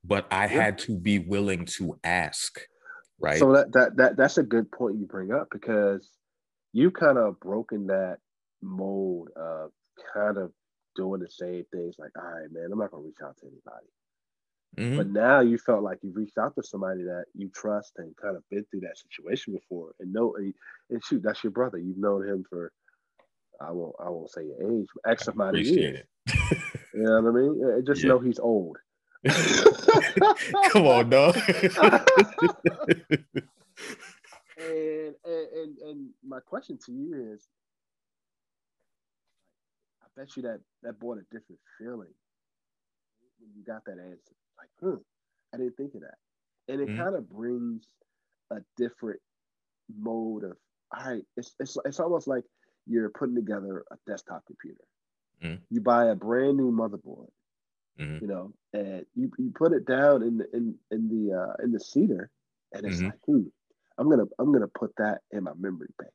but 0.05 0.27
i 0.33 0.47
Yeah. 0.51 0.65
had 0.65 0.79
to 0.79 0.99
be 0.99 1.19
willing 1.21 1.65
to 1.65 1.99
ask 2.05 2.61
right 3.21 3.39
So 3.41 3.53
that, 3.53 3.73
that 3.73 3.97
that 3.97 4.17
that's 4.17 4.39
a 4.39 4.43
good 4.43 4.71
point 4.73 4.99
you 4.99 5.07
bring 5.07 5.33
up 5.33 5.49
because 5.53 6.11
you 6.73 6.91
kind 6.91 7.19
of 7.19 7.41
broken 7.41 7.87
that 7.89 8.19
mold 8.63 9.31
of 9.37 9.71
kind 10.13 10.39
of 10.39 10.53
doing 10.97 11.21
the 11.21 11.31
same 11.31 11.65
things 11.73 11.97
like, 11.99 12.11
all 12.17 12.25
right, 12.25 12.51
man, 12.51 12.71
I'm 12.73 12.79
not 12.79 12.91
gonna 12.91 13.05
reach 13.05 13.21
out 13.23 13.37
to 13.39 13.47
anybody. 13.47 13.87
Mhm. 14.77 14.97
But 14.97 15.07
now 15.09 15.41
you 15.41 15.59
felt 15.59 15.83
like 15.83 15.99
you 16.03 16.11
reached 16.11 16.39
out 16.39 16.55
to 16.57 16.63
somebody 16.63 17.03
that 17.05 17.27
you 17.35 17.49
trust 17.51 17.93
and 17.99 18.17
kind 18.17 18.37
of 18.37 18.49
been 18.51 18.65
through 18.71 18.81
that 18.81 18.99
situation 18.99 19.55
before, 19.55 19.95
and 20.01 20.13
know, 20.13 20.35
and, 20.37 20.55
and 20.91 21.03
shoot, 21.05 21.23
that's 21.23 21.43
your 21.43 21.53
brother. 21.53 21.79
You've 21.79 21.99
known 21.99 22.27
him 22.27 22.45
for, 22.49 22.73
I 23.61 23.71
won't, 23.71 23.95
I 23.99 24.09
won't 24.09 24.31
say 24.31 24.45
your 24.45 24.81
age, 24.81 24.87
X 25.07 25.29
amount 25.29 25.57
of 25.59 25.65
years. 25.65 26.05
You 26.95 27.03
know 27.03 27.21
what 27.21 27.29
I 27.29 27.33
mean? 27.75 27.85
Just 27.87 28.03
Yeah. 28.03 28.09
know 28.09 28.19
he's 28.19 28.39
old. 28.39 28.79
come 30.71 30.87
on 30.87 31.11
dog 31.11 31.37
and, 34.57 35.15
and 35.25 35.49
and 35.55 35.79
and 35.79 36.11
my 36.27 36.41
question 36.41 36.79
to 36.87 36.93
you 36.93 37.33
is, 37.35 37.47
bet 40.19 40.37
you 40.37 40.43
that 40.43 40.61
that 40.83 40.99
brought 40.99 41.19
a 41.19 41.23
different 41.31 41.61
feeling 41.79 42.13
when 43.41 43.51
you 43.57 43.63
got 43.65 43.85
that 43.85 43.99
answer. 43.99 44.35
Like, 44.59 44.71
hmm, 44.81 45.01
I 45.55 45.59
didn't 45.59 45.77
think 45.77 45.95
of 45.95 46.01
that, 46.01 46.19
and 46.69 46.81
it 46.81 46.89
Mhm. 46.89 46.97
kind 46.97 47.15
of 47.15 47.29
brings 47.31 47.87
a 48.51 48.61
different 48.77 49.21
mode 49.97 50.45
of, 50.45 50.59
all 50.91 51.05
right, 51.05 51.25
it's 51.37 51.55
it's 51.61 51.77
it's 51.85 52.01
almost 52.01 52.27
like 52.27 52.45
you're 52.87 53.11
putting 53.11 53.37
together 53.37 53.85
a 53.91 53.97
desktop 54.07 54.45
computer. 54.47 54.85
Mhm. 55.43 55.63
You 55.71 55.81
buy 55.81 56.07
a 56.07 56.17
brand 56.17 56.57
new 56.57 56.73
motherboard, 56.73 57.31
mm-hmm. 57.99 58.19
you 58.21 58.27
know, 58.27 58.53
and 58.73 59.07
you, 59.15 59.31
you 59.39 59.53
put 59.53 59.73
it 59.73 59.87
down 59.87 60.23
in 60.23 60.39
the 60.39 60.57
in 60.57 60.79
in 60.91 61.09
the 61.09 61.33
uh, 61.33 61.55
in 61.63 61.71
the 61.71 61.81
cedar, 61.81 62.31
and 62.73 62.85
it's 62.85 62.97
mm-hmm. 62.97 63.07
like, 63.07 63.21
hmm, 63.25 63.45
I'm 63.99 64.11
gonna 64.11 64.27
I'm 64.41 64.53
gonna 64.53 64.69
put 64.69 64.97
that 64.97 65.23
in 65.31 65.45
my 65.45 65.55
memory 65.55 65.95
banks. 65.97 66.15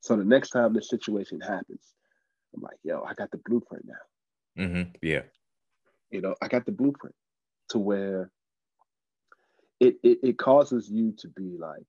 So 0.00 0.16
the 0.16 0.24
next 0.24 0.50
time 0.50 0.72
this 0.72 0.88
situation 0.88 1.40
happens, 1.40 1.95
I'm 2.56 2.62
like, 2.62 2.78
yo, 2.82 3.02
I 3.02 3.14
got 3.14 3.30
the 3.30 3.40
blueprint 3.44 3.84
now. 3.86 4.64
Mm-hmm. 4.64 4.90
Yeah. 5.02 5.22
You 6.10 6.22
know, 6.22 6.34
I 6.40 6.48
got 6.48 6.64
the 6.64 6.72
blueprint 6.72 7.14
to 7.70 7.78
where 7.78 8.30
it, 9.80 9.96
it 10.02 10.18
it 10.22 10.38
causes 10.38 10.88
you 10.88 11.12
to 11.18 11.28
be 11.28 11.56
like 11.58 11.84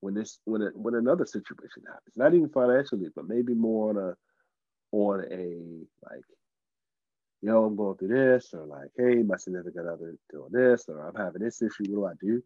when 0.00 0.14
this 0.14 0.38
when 0.44 0.62
it, 0.62 0.76
when 0.76 0.94
another 0.94 1.26
situation 1.26 1.82
happens, 1.86 2.16
not 2.16 2.34
even 2.34 2.48
financially, 2.50 3.08
but 3.14 3.28
maybe 3.28 3.54
more 3.54 3.90
on 3.90 3.96
a 3.96 4.14
on 4.92 5.24
a 5.32 6.10
like, 6.10 6.24
yo, 7.40 7.64
I'm 7.64 7.76
going 7.76 7.96
through 7.96 8.08
this, 8.08 8.52
or 8.52 8.66
like, 8.66 8.90
hey, 8.96 9.22
my 9.22 9.36
significant 9.36 9.88
other 9.88 10.14
doing 10.30 10.52
this, 10.52 10.84
or 10.88 11.08
I'm 11.08 11.14
having 11.14 11.42
this 11.42 11.62
issue. 11.62 11.84
What 11.88 12.18
do 12.20 12.26
I 12.26 12.32
do? 12.32 12.42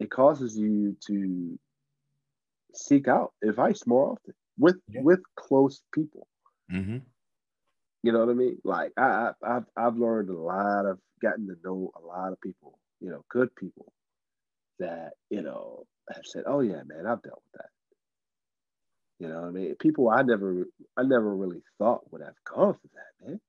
It 0.00 0.10
causes 0.10 0.56
you 0.56 0.96
to 1.06 1.58
seek 2.74 3.06
out 3.06 3.32
advice 3.44 3.86
more 3.86 4.12
often 4.12 4.34
with 4.58 4.76
yeah. 4.88 5.02
with 5.02 5.20
close 5.36 5.82
people. 5.92 6.26
Mm-hmm. 6.72 6.98
You 8.02 8.12
know 8.12 8.20
what 8.20 8.30
I 8.30 8.34
mean? 8.34 8.58
Like 8.64 8.92
I, 8.96 9.02
I 9.42 9.56
I've 9.56 9.64
I've 9.76 9.96
learned 9.96 10.28
a 10.28 10.38
lot 10.38 10.86
of 10.86 10.98
gotten 11.22 11.46
to 11.46 11.56
know 11.64 11.90
a 11.96 12.04
lot 12.04 12.32
of 12.32 12.40
people, 12.40 12.78
you 13.00 13.10
know, 13.10 13.24
good 13.30 13.54
people 13.56 13.92
that 14.78 15.12
you 15.30 15.42
know 15.42 15.86
have 16.10 16.24
said, 16.24 16.44
"Oh 16.46 16.60
yeah, 16.60 16.82
man, 16.86 17.06
I've 17.06 17.22
dealt 17.22 17.42
with 17.52 17.60
that." 17.60 17.70
You 19.20 19.28
know, 19.28 19.40
what 19.40 19.48
I 19.48 19.50
mean, 19.50 19.74
people 19.76 20.10
I 20.10 20.22
never, 20.22 20.66
I 20.96 21.02
never 21.02 21.34
really 21.34 21.62
thought 21.78 22.10
would 22.12 22.20
have 22.20 22.34
gone 22.44 22.74
through 22.74 22.90
that, 22.94 23.26
man. 23.26 23.40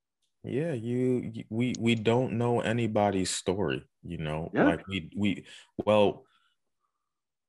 Yeah, 0.44 0.74
you, 0.74 1.32
you 1.34 1.44
we 1.50 1.74
we 1.80 1.96
don't 1.96 2.34
know 2.34 2.62
anybody's 2.62 3.32
story. 3.32 3.84
You 4.04 4.20
know, 4.20 4.52
yeah. 4.54 4.66
like 4.66 4.88
we 4.88 5.10
we 5.18 5.46
well, 5.86 6.24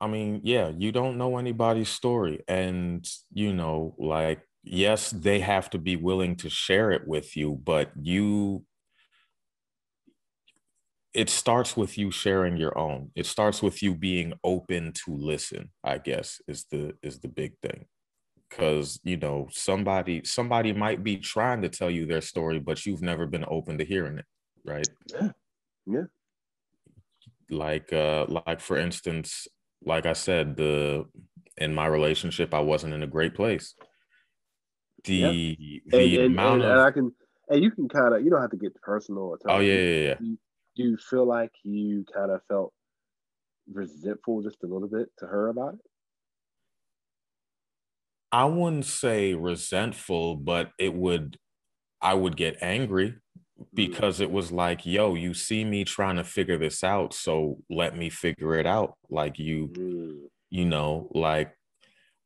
I 0.01 0.07
mean, 0.07 0.41
yeah, 0.45 0.73
you 0.77 0.93
don't 0.93 1.19
know 1.19 1.37
anybody's 1.37 1.91
story, 1.91 2.43
and 2.49 3.07
you 3.33 3.53
know, 3.53 3.95
like 3.99 4.41
yes, 4.67 5.11
they 5.11 5.41
have 5.41 5.71
to 5.71 5.79
be 5.79 5.97
willing 5.97 6.37
to 6.37 6.51
share 6.51 6.91
it 6.91 7.07
with 7.07 7.37
you, 7.37 7.61
but 7.65 7.93
you 8.01 8.65
it 11.15 11.31
starts 11.31 11.79
with 11.79 11.97
you 11.97 12.11
sharing 12.11 12.59
your 12.59 12.77
own. 12.77 13.11
It 13.15 13.25
starts 13.25 13.63
with 13.63 13.83
you 13.83 13.95
being 13.95 14.35
open 14.45 14.93
to 15.07 15.17
listen 15.17 15.71
i 15.83 15.97
guess 15.97 16.43
is 16.47 16.67
the 16.71 16.93
is 17.03 17.21
the 17.21 17.29
big 17.29 17.53
thing. 17.63 17.87
Because 18.51 19.01
you 19.03 19.17
know 19.17 19.49
somebody 19.51 20.23
somebody 20.25 20.73
might 20.73 21.03
be 21.03 21.17
trying 21.17 21.63
to 21.63 21.69
tell 21.69 21.91
you 21.91 22.05
their 22.05 22.21
story 22.21 22.59
but 22.59 22.85
you've 22.85 23.03
never 23.03 23.27
been 23.27 23.47
open 23.49 23.79
to 23.79 23.85
hearing 23.85 24.19
it 24.19 24.27
right? 24.65 24.89
Yeah. 25.15 25.31
Yeah. 25.87 26.05
Like 27.51 27.93
uh 27.93 28.27
like 28.29 28.61
for 28.61 28.77
instance 28.77 29.49
like 29.85 30.07
i 30.07 30.13
said 30.13 30.57
the 30.57 31.05
in 31.57 31.75
my 31.75 31.87
relationship 31.87 32.53
i 32.53 32.61
wasn't 32.61 32.93
in 32.93 33.03
a 33.03 33.07
great 33.07 33.35
place 33.35 33.75
the 35.07 35.57
yeah. 35.59 35.81
the 35.87 36.17
and, 36.19 36.27
amount 36.27 36.63
and, 36.63 36.65
of 36.65 36.71
and 36.71 36.81
i 36.81 36.91
can 36.91 37.13
and 37.49 37.63
you 37.63 37.71
can 37.71 37.89
kind 37.89 38.15
of 38.15 38.23
you 38.23 38.31
don't 38.31 38.41
have 38.41 38.51
to 38.51 38.57
get 38.57 38.75
personal 38.83 39.23
or 39.23 39.39
oh 39.49 39.59
yeah 39.59 39.75
yeah 39.75 40.15
yeah 40.21 40.37
do 40.77 40.83
you 40.83 40.97
feel 40.99 41.27
like 41.27 41.53
you 41.65 42.05
kind 42.15 42.31
of 42.31 42.43
felt 42.49 42.73
resentful 43.73 44.43
just 44.43 44.63
a 44.63 44.67
little 44.67 44.89
bit 44.89 45.09
to 45.19 45.27
her 45.27 45.49
about 45.49 45.75
it? 45.75 45.81
I 48.31 48.45
wouldn't 48.45 48.85
say 48.85 49.35
resentful, 49.35 50.37
but 50.37 50.71
it 50.79 50.95
would, 50.95 51.39
I 52.03 52.15
would 52.15 52.37
get 52.37 52.59
angry 52.61 53.15
mm. 53.59 53.67
because 53.73 54.21
it 54.21 54.31
was 54.31 54.53
like, 54.53 54.85
yo, 54.85 55.15
you 55.15 55.33
see 55.33 55.65
me 55.65 55.85
trying 55.85 56.17
to 56.17 56.25
figure 56.25 56.59
this 56.59 56.85
out. 56.85 57.15
So 57.15 57.59
let 57.71 57.97
me 57.97 58.11
figure 58.11 58.55
it 58.55 58.67
out. 58.67 58.95
Like 59.09 59.39
you, 59.39 59.69
mm. 59.69 60.19
you 60.51 60.67
know, 60.67 61.09
like, 61.15 61.56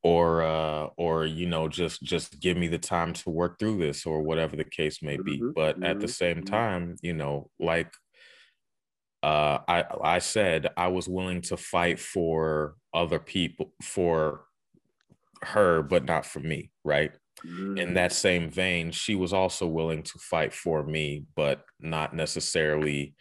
or, 0.02 0.42
uh, 0.42 0.88
or, 0.96 1.26
you 1.26 1.46
know, 1.46 1.68
just, 1.68 2.02
just 2.02 2.40
give 2.40 2.56
me 2.56 2.68
the 2.68 2.78
time 2.78 3.12
to 3.12 3.30
work 3.30 3.58
through 3.58 3.78
this 3.78 4.06
or 4.06 4.22
whatever 4.22 4.56
the 4.56 4.64
case 4.64 5.02
may 5.02 5.16
be. 5.16 5.38
Mm-hmm. 5.38 5.50
But 5.54 5.76
mm-hmm. 5.76 5.84
at 5.84 6.00
the 6.00 6.06
mm-hmm. 6.06 6.12
same 6.12 6.36
mm-hmm. 6.38 6.54
time, 6.54 6.96
you 7.02 7.12
know, 7.12 7.50
like 7.58 7.92
uh, 9.22 9.58
I 9.68 9.84
I 10.02 10.18
said 10.18 10.68
I 10.76 10.88
was 10.88 11.08
willing 11.08 11.42
to 11.42 11.56
fight 11.56 12.00
for 12.00 12.74
other 12.94 13.18
people 13.18 13.72
for 13.82 14.44
her, 15.42 15.82
but 15.82 16.04
not 16.04 16.24
for 16.24 16.40
me, 16.40 16.70
right? 16.84 17.12
Mm. 17.46 17.78
In 17.78 17.94
that 17.94 18.12
same 18.12 18.50
vein, 18.50 18.90
she 18.90 19.14
was 19.14 19.32
also 19.32 19.66
willing 19.66 20.02
to 20.04 20.18
fight 20.18 20.52
for 20.52 20.82
me, 20.82 21.24
but 21.36 21.64
not 21.78 22.14
necessarily 22.14 23.14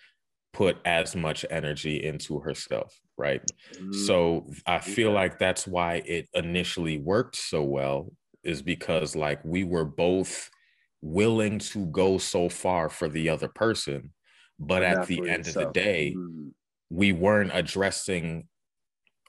put 0.54 0.78
as 0.86 1.16
much 1.16 1.46
energy 1.50 2.04
into 2.04 2.40
herself, 2.40 2.98
right? 3.20 3.42
Mm. 3.76 3.94
So 4.08 4.48
I 4.66 4.80
feel 4.80 5.10
yeah. 5.10 5.16
like 5.16 5.38
that's 5.38 5.68
why 5.68 6.02
it 6.06 6.28
initially 6.34 6.98
worked 6.98 7.36
so 7.36 7.62
well, 7.64 8.12
is 8.44 8.64
because 8.64 9.16
like 9.16 9.44
we 9.44 9.64
were 9.64 9.86
both 9.86 10.50
willing 11.02 11.60
to 11.60 11.86
go 11.88 12.18
so 12.18 12.50
far 12.50 12.90
for 12.90 13.08
the 13.08 13.30
other 13.30 13.48
person 13.48 14.12
but 14.60 14.84
at 14.84 15.08
the 15.08 15.20
end 15.20 15.46
yourself. 15.46 15.68
of 15.68 15.74
the 15.74 15.80
day, 15.80 16.14
mm. 16.16 16.52
we 16.90 17.14
weren't 17.14 17.52
addressing, 17.54 18.48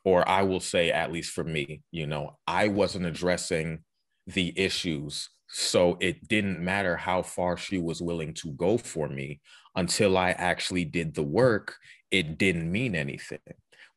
or 0.05 0.29
I 0.29 0.43
will 0.43 0.61
say, 0.61 0.91
at 0.91 1.13
least 1.13 1.33
for 1.33 1.45
me, 1.45 1.83
you 1.93 2.07
know, 2.07 2.37
I 2.47 2.69
wasn't 2.69 3.07
addressing 3.07 3.85
the 4.27 4.53
issues. 4.59 5.31
So 5.49 5.97
it 6.01 6.29
didn't 6.29 6.61
matter 6.61 6.97
how 6.97 7.23
far 7.23 7.57
she 7.57 7.79
was 7.79 8.03
willing 8.03 8.35
to 8.35 8.53
go 8.53 8.77
for 8.77 9.09
me 9.09 9.41
until 9.75 10.19
I 10.19 10.31
actually 10.31 10.85
did 10.85 11.15
the 11.15 11.23
work. 11.23 11.77
It 12.11 12.39
didn't 12.39 12.71
mean 12.71 12.95
anything, 12.95 13.39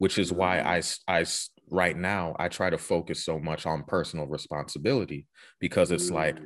which 0.04 0.18
is 0.18 0.34
why 0.34 0.58
mm. 0.58 0.98
I, 1.08 1.20
I 1.20 1.26
right 1.72 1.96
now 1.96 2.36
I 2.38 2.50
try 2.50 2.70
to 2.70 2.78
focus 2.78 3.24
so 3.24 3.40
much 3.40 3.66
on 3.66 3.86
personal 3.86 4.28
responsibility 4.28 5.28
because 5.62 5.92
it's 5.92 6.12
mm. 6.12 6.16
like 6.16 6.38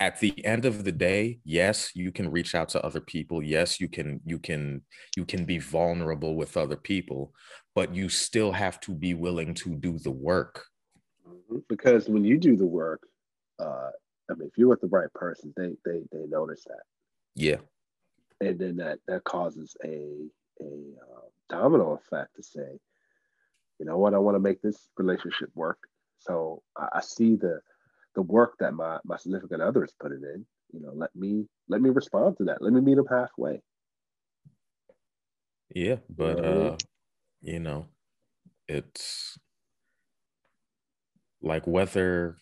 at 0.00 0.18
the 0.20 0.42
end 0.42 0.64
of 0.64 0.84
the 0.84 0.90
day 0.90 1.38
yes 1.44 1.90
you 1.94 2.10
can 2.10 2.30
reach 2.30 2.54
out 2.54 2.70
to 2.70 2.82
other 2.82 3.02
people 3.02 3.42
yes 3.42 3.78
you 3.78 3.88
can 3.88 4.22
you 4.24 4.38
can 4.38 4.80
you 5.18 5.26
can 5.26 5.44
be 5.44 5.58
vulnerable 5.58 6.34
with 6.34 6.56
other 6.56 6.76
people 6.76 7.34
but 7.74 7.94
you 7.94 8.08
still 8.08 8.52
have 8.52 8.80
to 8.80 8.92
be 8.92 9.12
willing 9.12 9.52
to 9.52 9.74
do 9.74 9.98
the 9.98 10.10
work 10.10 10.64
mm-hmm. 11.28 11.58
because 11.68 12.08
when 12.08 12.24
you 12.24 12.38
do 12.38 12.56
the 12.56 12.64
work 12.64 13.02
uh 13.58 13.90
i 14.30 14.34
mean 14.34 14.48
if 14.48 14.56
you're 14.56 14.70
with 14.70 14.80
the 14.80 14.94
right 14.98 15.12
person 15.12 15.52
they 15.58 15.72
they 15.84 16.00
they 16.10 16.24
notice 16.26 16.64
that 16.64 16.84
yeah 17.34 17.60
and 18.40 18.58
then 18.58 18.76
that 18.76 18.98
that 19.06 19.22
causes 19.24 19.76
a 19.84 20.26
a 20.62 20.72
uh, 21.04 21.26
domino 21.50 21.92
effect 21.92 22.34
to 22.34 22.42
say 22.42 22.80
you 23.78 23.86
know 23.86 23.98
what 23.98 24.14
i 24.14 24.18
want 24.18 24.34
to 24.34 24.40
make 24.40 24.60
this 24.62 24.88
relationship 24.96 25.50
work 25.54 25.78
so 26.18 26.62
I, 26.76 26.88
I 26.94 27.00
see 27.00 27.36
the 27.36 27.60
the 28.14 28.22
work 28.22 28.54
that 28.60 28.74
my 28.74 28.98
my 29.04 29.16
significant 29.16 29.62
other 29.62 29.84
is 29.84 29.94
putting 30.00 30.22
in. 30.22 30.46
You 30.72 30.80
know, 30.80 30.92
let 30.94 31.14
me 31.14 31.46
let 31.68 31.80
me 31.80 31.90
respond 31.90 32.36
to 32.38 32.44
that. 32.44 32.62
Let 32.62 32.72
me 32.72 32.80
meet 32.80 32.96
them 32.96 33.06
halfway. 33.08 33.60
Yeah, 35.74 35.96
but 36.08 36.36
you 36.36 36.42
know, 36.42 36.66
uh, 36.66 36.76
you 37.42 37.60
know, 37.60 37.86
it's 38.68 39.38
like 41.42 41.66
whether 41.66 42.36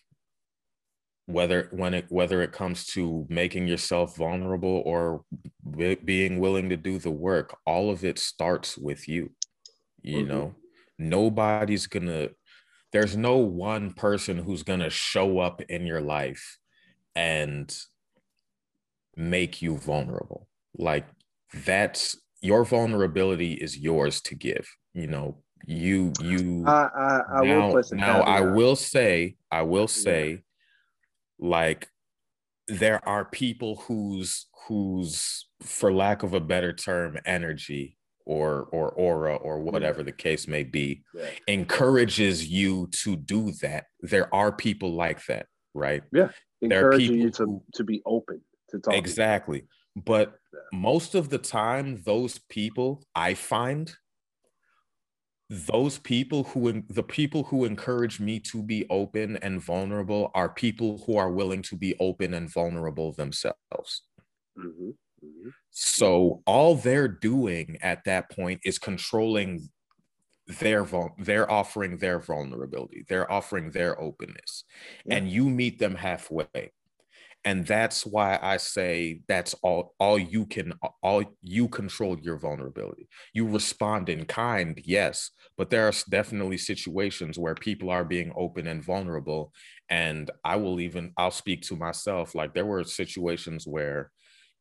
whether 1.25 1.69
when 1.71 1.93
it 1.93 2.05
whether 2.09 2.41
it 2.41 2.51
comes 2.51 2.85
to 2.85 3.25
making 3.29 3.67
yourself 3.67 4.15
vulnerable 4.17 4.83
or 4.85 5.23
be, 5.77 5.95
being 5.95 6.39
willing 6.39 6.69
to 6.69 6.75
do 6.75 6.99
the 6.99 7.11
work 7.11 7.57
all 7.65 7.89
of 7.89 8.03
it 8.03 8.19
starts 8.19 8.77
with 8.77 9.07
you 9.07 9.31
you 10.01 10.17
mm-hmm. 10.17 10.27
know 10.27 10.55
nobody's 10.97 11.87
gonna 11.87 12.29
there's 12.91 13.17
no 13.17 13.37
one 13.37 13.91
person 13.91 14.37
who's 14.37 14.61
to 14.79 14.89
show 14.89 15.39
up 15.39 15.61
in 15.61 15.87
your 15.87 15.99
life 15.99 16.59
and 17.15 17.75
make 19.15 19.61
you 19.61 19.77
vulnerable. 19.77 20.47
Like 20.77 21.07
that's 21.65 22.15
your 22.41 22.63
vulnerability 22.63 23.53
is 23.53 23.77
yours 23.77 24.21
to 24.21 24.35
give. 24.35 24.67
You 24.93 25.07
know, 25.07 25.37
you 25.65 26.13
you 26.21 26.65
I, 26.67 26.89
I, 26.95 27.21
I 27.39 27.45
now, 27.45 27.71
will 27.73 27.83
now 27.93 28.21
I 28.21 28.41
will 28.41 28.75
say, 28.75 29.35
I 29.51 29.63
will 29.63 29.87
say, 29.87 30.29
yeah. 30.29 30.37
like 31.39 31.87
there 32.67 33.07
are 33.07 33.25
people 33.25 33.77
whose 33.87 34.47
whose 34.67 35.47
for 35.61 35.91
lack 35.91 36.21
of 36.23 36.33
a 36.33 36.39
better 36.39 36.73
term 36.73 37.17
energy 37.25 37.97
or 38.25 38.67
or 38.71 38.89
aura 38.91 39.35
or 39.35 39.59
whatever 39.59 39.99
yeah. 39.99 40.05
the 40.05 40.11
case 40.11 40.47
may 40.47 40.63
be 40.63 41.03
yeah. 41.13 41.25
encourages 41.47 42.47
you 42.47 42.87
to 42.87 43.15
do 43.15 43.51
that 43.61 43.85
there 44.01 44.33
are 44.33 44.51
people 44.51 44.93
like 44.93 45.25
that 45.25 45.47
right 45.73 46.03
yeah 46.11 46.29
encouraging 46.61 47.19
you 47.19 47.31
to, 47.31 47.61
to 47.73 47.83
be 47.83 48.01
open 48.05 48.39
to 48.69 48.79
talk 48.79 48.93
exactly 48.93 49.65
but 49.95 50.35
yeah. 50.53 50.59
most 50.79 51.15
of 51.15 51.29
the 51.29 51.37
time 51.37 52.01
those 52.05 52.39
people 52.49 53.03
i 53.15 53.33
find 53.33 53.93
those 55.49 55.99
people 55.99 56.45
who 56.45 56.81
the 56.89 57.03
people 57.03 57.43
who 57.43 57.65
encourage 57.65 58.19
me 58.19 58.39
to 58.39 58.63
be 58.63 58.85
open 58.89 59.37
and 59.37 59.61
vulnerable 59.61 60.31
are 60.33 60.49
people 60.49 61.03
who 61.05 61.17
are 61.17 61.29
willing 61.29 61.61
to 61.61 61.75
be 61.75 61.95
open 61.99 62.33
and 62.33 62.51
vulnerable 62.51 63.11
themselves 63.11 64.03
mm-hmm. 64.57 64.89
Mm-hmm. 65.23 65.49
So 65.71 66.41
all 66.45 66.75
they're 66.75 67.07
doing 67.07 67.77
at 67.81 68.03
that 68.05 68.29
point 68.29 68.61
is 68.63 68.77
controlling 68.77 69.69
their 70.47 70.83
vul- 70.83 71.15
they're 71.19 71.49
offering 71.49 71.97
their 71.97 72.19
vulnerability 72.19 73.05
they're 73.07 73.31
offering 73.31 73.71
their 73.71 73.99
openness 74.01 74.65
yeah. 75.05 75.15
and 75.15 75.29
you 75.29 75.49
meet 75.49 75.79
them 75.79 75.95
halfway 75.95 76.71
and 77.45 77.65
that's 77.65 78.05
why 78.05 78.37
i 78.41 78.57
say 78.57 79.21
that's 79.27 79.53
all 79.63 79.93
all 79.99 80.19
you 80.19 80.45
can 80.45 80.73
all 81.01 81.23
you 81.41 81.67
control 81.69 82.17
your 82.19 82.37
vulnerability 82.37 83.07
you 83.33 83.47
respond 83.47 84.09
in 84.09 84.25
kind 84.25 84.81
yes 84.83 85.31
but 85.57 85.69
there 85.69 85.87
are 85.87 85.93
definitely 86.09 86.57
situations 86.57 87.39
where 87.39 87.55
people 87.55 87.89
are 87.89 88.05
being 88.05 88.31
open 88.35 88.67
and 88.67 88.83
vulnerable 88.83 89.53
and 89.89 90.29
i 90.43 90.57
will 90.57 90.81
even 90.81 91.11
i'll 91.17 91.31
speak 91.31 91.61
to 91.61 91.75
myself 91.75 92.35
like 92.35 92.53
there 92.53 92.65
were 92.65 92.83
situations 92.83 93.65
where 93.65 94.11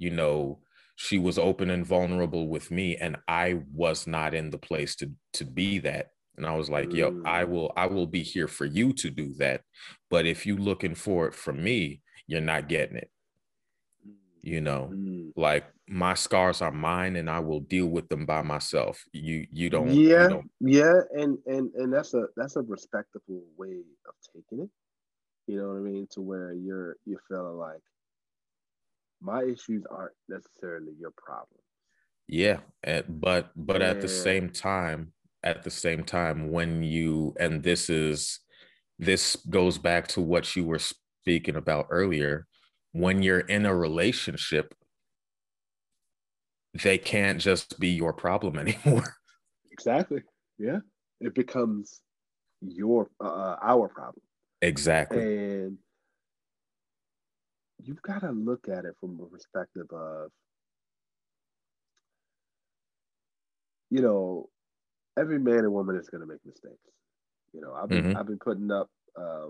you 0.03 0.11
know 0.11 0.59
she 0.97 1.19
was 1.19 1.39
open 1.39 1.71
and 1.71 1.87
vulnerable 1.87 2.49
with 2.49 2.71
me 2.71 2.97
and 2.97 3.17
i 3.29 3.61
was 3.73 4.07
not 4.07 4.35
in 4.35 4.51
the 4.51 4.59
place 4.59 4.97
to 4.97 5.11
to 5.33 5.45
be 5.45 5.79
that. 5.79 6.09
And 6.37 6.45
i 6.47 6.57
was 6.57 6.69
like 6.69 6.93
yo 6.93 7.09
i 7.25 7.45
mm. 7.45 7.49
will 7.49 7.73
i 7.77 7.87
will 7.87 8.07
be 8.07 8.23
here 8.23 8.49
for 8.49 8.65
you 8.65 8.93
to 8.95 9.11
do 9.11 9.35
that. 9.39 9.63
But 10.11 10.27
if 10.27 10.45
you 10.47 10.57
looking 10.57 10.95
for 10.95 11.29
it 11.29 11.35
from 11.35 11.63
me 11.63 12.03
you're 12.27 12.41
not 12.53 12.69
getting 12.69 12.97
it. 12.97 13.11
You 14.43 14.61
know 14.61 14.91
mm. 14.93 15.31
like 15.37 15.67
my 15.89 16.15
scars 16.15 16.63
are 16.63 16.73
mine 16.73 17.15
and 17.17 17.29
i 17.31 17.39
will 17.39 17.61
deal 17.61 17.87
with 17.87 18.09
them 18.09 18.27
by 18.27 18.43
myself. 18.43 19.05
You 19.13 19.47
you 19.51 19.71
don't 19.71 19.91
yeah 19.91 20.23
you 20.25 20.29
don't... 20.35 20.51
yeah 20.61 20.99
and 21.21 21.39
and 21.47 21.71
and 21.75 21.93
that's 21.93 22.13
a 22.15 22.25
that's 22.37 22.57
a 22.57 22.63
respectable 22.63 23.43
way 23.57 23.77
of 24.09 24.15
taking 24.35 24.65
it. 24.65 24.71
You 25.47 25.57
know 25.59 25.69
what 25.69 25.77
i 25.77 25.81
mean? 25.81 26.07
To 26.13 26.21
where 26.21 26.53
you're 26.55 26.97
you're 27.05 27.23
feeling 27.29 27.59
like 27.69 27.83
my 29.23 29.45
issues 29.45 29.85
aren't 29.91 30.15
necessarily 30.29 30.93
your 30.99 31.13
problem. 31.13 31.61
Yeah 32.29 32.59
but 33.09 33.51
but 33.57 33.83
at 33.83 34.01
the 34.01 34.09
same 34.09 34.49
time 34.49 35.13
at 35.43 35.63
the 35.63 35.71
same 35.71 36.05
time 36.05 36.51
when 36.51 36.83
you 36.83 37.35
and 37.39 37.63
this 37.63 37.91
is 37.91 38.41
this 38.99 39.37
goes 39.51 39.79
back 39.79 40.07
to 40.09 40.21
what 40.21 40.55
you 40.55 40.65
were 40.65 40.79
speaking 40.79 41.57
about 41.57 41.87
earlier 41.91 42.47
when 42.93 43.23
you're 43.23 43.41
in 43.41 43.67
a 43.67 43.75
relationship 43.75 44.75
they 46.83 46.99
can't 46.99 47.41
just 47.41 47.79
be 47.79 47.89
your 47.89 48.13
problem 48.13 48.59
anymore. 48.59 49.15
Exactly. 49.71 50.23
Yeah. 50.59 50.79
It 51.21 51.35
becomes 51.35 52.01
your 52.61 53.11
uh, 53.23 53.29
uh 53.29 53.57
our 53.63 53.89
problem. 53.89 54.23
Exactly. 54.61 55.19
And 55.19 55.79
you've 57.85 58.03
got 58.03 58.21
to 58.21 58.31
look 58.31 58.69
at 58.69 58.85
it 58.85 58.95
from 59.01 59.19
a 59.21 59.27
perspective 59.27 59.87
of, 59.91 60.31
you 63.91 64.01
know, 64.01 64.49
every 65.19 65.39
man 65.39 65.59
and 65.59 65.73
woman 65.73 65.97
is 65.97 66.09
going 66.09 66.21
to 66.21 66.27
make 66.27 66.45
mistakes. 66.45 66.77
You 67.53 67.61
know, 67.61 67.75
I've 67.75 67.89
been 67.89 68.05
mm-hmm. 68.05 68.17
I've 68.17 68.27
been 68.27 68.39
putting 68.39 68.71
up, 68.71 68.89
uh, 69.19 69.49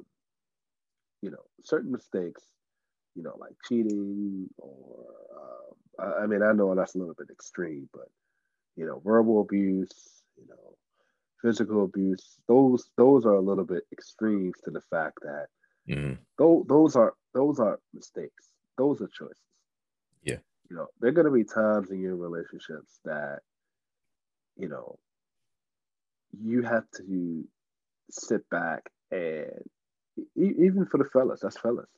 you 1.21 1.31
know, 1.31 1.45
certain 1.65 1.93
mistakes. 1.93 2.43
You 3.15 3.23
know, 3.23 3.37
like 3.39 3.53
cheating 3.69 4.49
or 4.57 5.05
uh, 5.37 6.03
I, 6.03 6.23
I 6.23 6.27
mean, 6.27 6.43
I 6.43 6.53
know 6.53 6.75
that's 6.75 6.95
a 6.95 6.99
little 6.99 7.15
bit 7.15 7.29
extreme, 7.31 7.89
but 7.93 8.09
you 8.75 8.87
know, 8.87 9.03
verbal 9.05 9.43
abuse. 9.43 10.23
You 10.37 10.49
know, 10.49 10.77
physical 11.43 11.85
abuse. 11.85 12.39
Those 12.49 12.91
those 12.97 13.27
are 13.27 13.35
a 13.35 13.41
little 13.41 13.65
bit 13.65 13.85
extremes 13.93 14.55
to 14.65 14.71
the 14.71 14.81
fact 14.91 15.19
that 15.23 15.47
Mm-hmm. 15.89 16.15
Those, 16.39 16.65
those 16.69 16.97
are 16.97 17.15
those 17.35 17.59
aren't 17.59 17.81
mistakes. 17.95 18.49
Those 18.79 19.01
are 19.01 19.09
choices. 19.09 19.37
Yeah. 20.23 20.39
You 20.71 20.77
know, 20.77 20.87
there 21.01 21.11
are 21.11 21.15
going 21.15 21.27
to 21.27 21.33
be 21.33 21.45
times 21.45 21.91
in 21.91 22.01
your 22.01 22.17
relationships 22.17 23.01
that, 23.05 23.41
you 24.57 24.69
know, 24.69 24.99
you 26.43 26.62
have 26.62 26.85
to 26.97 27.45
sit 28.11 28.49
back 28.51 28.91
and 29.11 29.51
even 30.37 30.87
for 30.87 30.99
the 30.99 31.05
fellas, 31.05 31.40
that's 31.40 31.59
fellas. 31.59 31.88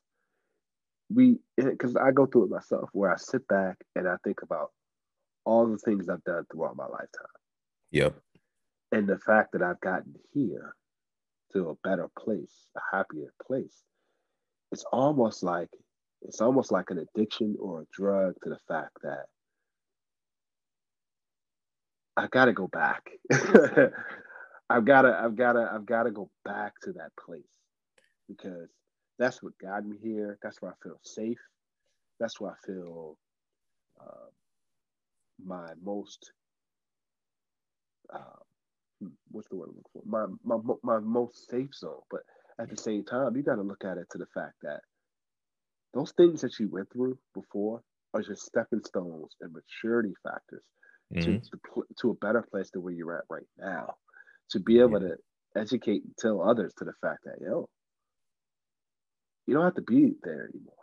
We, 1.13 1.39
eh, 1.59 1.71
because 1.71 1.97
I 1.97 2.11
go 2.13 2.27
through 2.27 2.45
it 2.45 2.51
myself, 2.51 2.89
where 2.93 3.13
I 3.13 3.17
sit 3.17 3.47
back 3.49 3.77
and 3.95 4.09
I 4.09 4.17
think 4.25 4.43
about 4.43 4.71
all 5.45 5.67
the 5.67 5.79
things 5.79 6.09
I've 6.09 6.25
done 6.25 6.45
throughout 6.51 6.77
my 6.77 6.87
lifetime. 6.87 7.27
Yep. 7.91 8.17
And 8.93 9.07
the 9.07 9.19
fact 9.19 9.53
that 9.53 9.63
I've 9.63 9.81
gotten 9.81 10.15
here 10.33 10.75
to 11.53 11.71
a 11.71 11.89
better 11.89 12.09
place, 12.19 12.67
a 12.77 12.97
happier 12.97 13.33
place. 13.47 13.83
It's 14.75 14.85
almost 14.93 15.45
like 15.45 15.71
it's 16.23 16.41
almost 16.41 16.73
like 16.73 16.91
an 16.91 16.99
addiction 16.99 17.57
or 17.61 17.83
a 17.83 17.87
drug 17.93 18.35
to 18.43 18.51
the 18.51 18.59
fact 18.67 18.99
that 19.05 19.27
I 22.17 22.27
gotta 22.27 22.53
go 22.53 22.67
back. 22.67 23.05
I've 24.71 24.85
gotta, 24.85 25.17
I've 25.23 25.37
gotta, 25.37 25.71
I've 25.73 25.87
gotta 25.87 26.11
go 26.11 26.29
back 26.45 26.73
to 26.83 26.93
that 26.95 27.13
place 27.25 27.45
because 28.29 28.69
that's 29.21 29.45
what 29.45 29.57
got 29.59 29.87
me 29.87 29.97
here. 30.03 30.39
That's 30.43 30.61
where 30.61 30.73
I 30.73 30.75
feel 30.83 30.99
safe. 31.05 31.39
That's 32.19 32.41
where 32.41 32.53
I 32.53 32.67
feel 32.67 33.17
uh, 34.01 34.31
my 35.45 35.69
most 35.85 36.33
uh, 38.13 38.41
what's 39.31 39.49
the 39.51 39.57
word 39.57 39.71
I'm 39.71 39.77
looking 39.77 39.93
for? 39.93 40.03
My 40.07 40.27
my 40.45 40.75
my 40.83 40.99
most 41.01 41.49
safe 41.49 41.75
zone. 41.75 42.01
But 42.11 42.23
at 42.61 42.71
the 42.71 42.77
same 42.77 43.05
time, 43.05 43.37
you 43.37 43.43
got 43.43 43.57
to 43.57 43.63
look 43.63 43.85
at 43.85 43.99
it 43.99 44.07
to 44.11 44.19
the 44.19 44.27
fact 44.35 44.55
that 44.63 44.81
those 45.93 46.13
things 46.13 46.41
that 46.41 46.59
you 46.59 46.69
went 46.69 46.91
through 46.93 47.19
before 47.35 47.81
are 48.13 48.23
just 48.23 48.43
stepping 48.43 48.83
stones 48.85 49.35
and 49.41 49.53
maturity 49.53 50.15
factors 50.23 50.63
mm-hmm. 51.13 51.39
to, 51.39 51.41
to, 51.41 51.85
to 52.01 52.11
a 52.11 52.15
better 52.15 52.43
place 52.43 52.71
than 52.73 52.83
where 52.83 52.93
you're 52.93 53.17
at 53.17 53.25
right 53.29 53.47
now. 53.59 53.95
To 54.51 54.61
be 54.61 54.81
able 54.81 55.03
yeah. 55.03 55.09
to 55.09 55.61
educate 55.61 56.05
and 56.05 56.15
tell 56.19 56.43
others 56.43 56.73
to 56.79 56.85
the 56.85 56.93
fact 57.01 57.25
that 57.25 57.41
yo, 57.41 57.69
you 59.47 59.55
don't 59.55 59.65
have 59.65 59.75
to 59.75 59.83
be 59.83 60.13
there 60.23 60.51
anymore. 60.53 60.75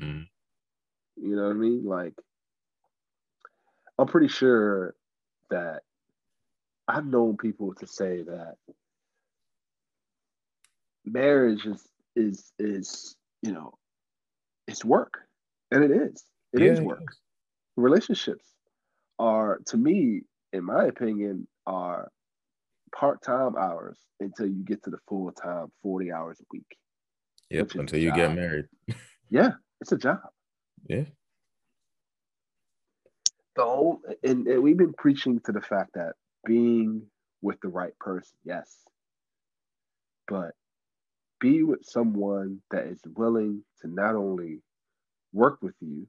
Mm-hmm. 0.00 1.26
You 1.26 1.36
know 1.36 1.42
what 1.42 1.50
I 1.50 1.54
mean? 1.54 1.84
Like, 1.84 2.14
I'm 3.98 4.06
pretty 4.06 4.28
sure 4.28 4.94
that 5.50 5.80
I've 6.88 7.06
known 7.06 7.36
people 7.36 7.74
to 7.74 7.86
say 7.86 8.22
that 8.22 8.54
marriage 11.04 11.64
is 11.66 11.86
is 12.16 12.52
is 12.58 13.16
you 13.42 13.52
know 13.52 13.74
it's 14.66 14.84
work, 14.84 15.14
and 15.70 15.84
it 15.84 15.90
is. 15.90 16.24
It 16.52 16.62
yeah, 16.62 16.72
is 16.72 16.80
work. 16.80 17.02
Relationships 17.76 18.46
are, 19.18 19.60
to 19.66 19.76
me, 19.76 20.22
in 20.52 20.64
my 20.64 20.84
opinion, 20.84 21.46
are 21.66 22.10
part 22.94 23.22
time 23.22 23.56
hours 23.56 23.98
until 24.20 24.46
you 24.46 24.64
get 24.64 24.82
to 24.84 24.90
the 24.90 24.98
full 25.08 25.30
time 25.32 25.68
forty 25.82 26.12
hours 26.12 26.38
a 26.40 26.44
week. 26.52 26.76
Yep, 27.50 27.74
until 27.74 27.98
you 27.98 28.12
get 28.12 28.34
married. 28.34 28.66
yeah, 29.30 29.52
it's 29.80 29.92
a 29.92 29.98
job. 29.98 30.20
Yeah. 30.86 31.04
The 33.56 33.64
whole, 33.64 34.00
and, 34.22 34.46
and 34.46 34.62
we've 34.62 34.76
been 34.76 34.94
preaching 34.94 35.40
to 35.44 35.52
the 35.52 35.60
fact 35.60 35.90
that 35.94 36.12
being 36.46 37.02
with 37.42 37.60
the 37.60 37.68
right 37.68 37.96
person, 37.98 38.32
yes. 38.44 38.72
But 40.28 40.52
be 41.40 41.62
with 41.62 41.80
someone 41.84 42.60
that 42.70 42.86
is 42.86 43.00
willing 43.16 43.64
to 43.80 43.88
not 43.88 44.14
only 44.14 44.60
work 45.32 45.58
with 45.62 45.74
you, 45.80 46.06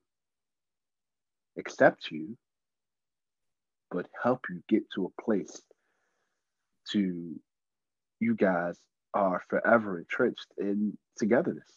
accept 1.57 2.11
you, 2.11 2.37
but 3.89 4.07
help 4.21 4.41
you 4.49 4.61
get 4.69 4.83
to 4.95 5.05
a 5.05 5.21
place 5.21 5.61
to 6.91 7.35
you 8.19 8.35
guys 8.35 8.77
are 9.13 9.43
forever 9.49 9.99
entrenched 9.99 10.47
in 10.57 10.97
togetherness. 11.17 11.69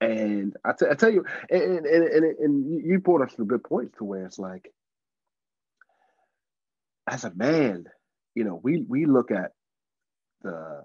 And 0.00 0.56
I, 0.64 0.72
t- 0.72 0.86
I 0.90 0.94
tell 0.94 1.10
you, 1.10 1.24
and, 1.50 1.84
and, 1.84 2.04
and, 2.04 2.24
and 2.24 2.86
you 2.86 3.00
brought 3.00 3.22
up 3.22 3.30
some 3.30 3.46
good 3.46 3.62
points 3.62 3.98
to 3.98 4.04
where 4.04 4.24
it's 4.24 4.38
like, 4.38 4.72
as 7.06 7.24
a 7.24 7.34
man, 7.34 7.84
you 8.34 8.44
know, 8.44 8.58
we 8.62 8.84
we 8.88 9.04
look 9.04 9.30
at 9.30 9.52
the 10.42 10.84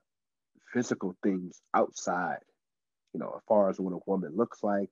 physical 0.75 1.15
things 1.23 1.61
outside, 1.73 2.39
you 3.13 3.19
know, 3.19 3.33
as 3.37 3.41
far 3.47 3.69
as 3.69 3.79
what 3.79 3.93
a 3.93 3.99
woman 4.05 4.33
looks 4.35 4.61
like, 4.61 4.91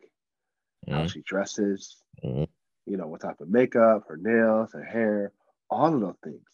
mm-hmm. 0.87 0.93
how 0.93 1.07
she 1.07 1.21
dresses, 1.21 1.97
mm-hmm. 2.23 2.45
you 2.85 2.97
know, 2.97 3.07
what 3.07 3.21
type 3.21 3.41
of 3.41 3.49
makeup, 3.49 4.05
her 4.07 4.17
nails, 4.17 4.71
her 4.71 4.83
hair, 4.83 5.33
all 5.69 5.93
of 5.93 5.99
those 5.99 6.15
things. 6.23 6.47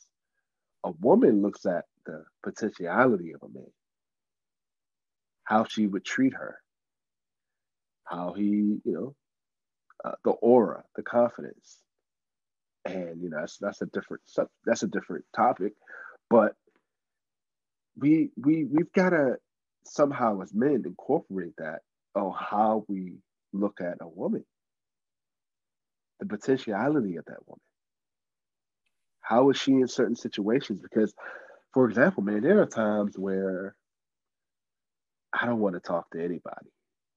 A 0.83 0.91
woman 0.99 1.43
looks 1.43 1.65
at 1.67 1.85
the 2.05 2.25
potentiality 2.43 3.33
of 3.33 3.43
a 3.43 3.53
man, 3.53 3.71
how 5.43 5.65
she 5.65 5.85
would 5.85 6.03
treat 6.03 6.33
her, 6.33 6.57
how 8.05 8.33
he, 8.33 8.43
you 8.43 8.81
know, 8.85 9.15
uh, 10.03 10.15
the 10.23 10.31
aura, 10.31 10.83
the 10.95 11.03
confidence, 11.03 11.77
and 12.85 13.21
you 13.21 13.29
know 13.29 13.37
that's 13.39 13.57
that's 13.57 13.81
a 13.81 13.85
different 13.87 14.21
that's 14.65 14.83
a 14.83 14.87
different 14.87 15.25
topic 15.35 15.73
but 16.29 16.53
we 17.99 18.31
we 18.37 18.65
we've 18.65 18.91
got 18.93 19.09
to 19.11 19.35
somehow 19.85 20.41
as 20.41 20.53
men 20.53 20.83
incorporate 20.85 21.55
that 21.57 21.79
on 22.15 22.33
how 22.37 22.85
we 22.87 23.17
look 23.53 23.81
at 23.81 23.97
a 24.01 24.07
woman 24.07 24.45
the 26.19 26.25
potentiality 26.25 27.15
of 27.15 27.25
that 27.25 27.47
woman. 27.47 27.61
How 29.21 29.49
is 29.49 29.57
she 29.57 29.71
in 29.71 29.87
certain 29.87 30.15
situations? 30.15 30.81
Because, 30.81 31.13
for 31.73 31.87
example, 31.87 32.23
man, 32.23 32.41
there 32.41 32.61
are 32.61 32.65
times 32.65 33.17
where 33.17 33.75
I 35.33 35.45
don't 35.45 35.59
want 35.59 35.75
to 35.75 35.79
talk 35.79 36.09
to 36.11 36.19
anybody. 36.19 36.69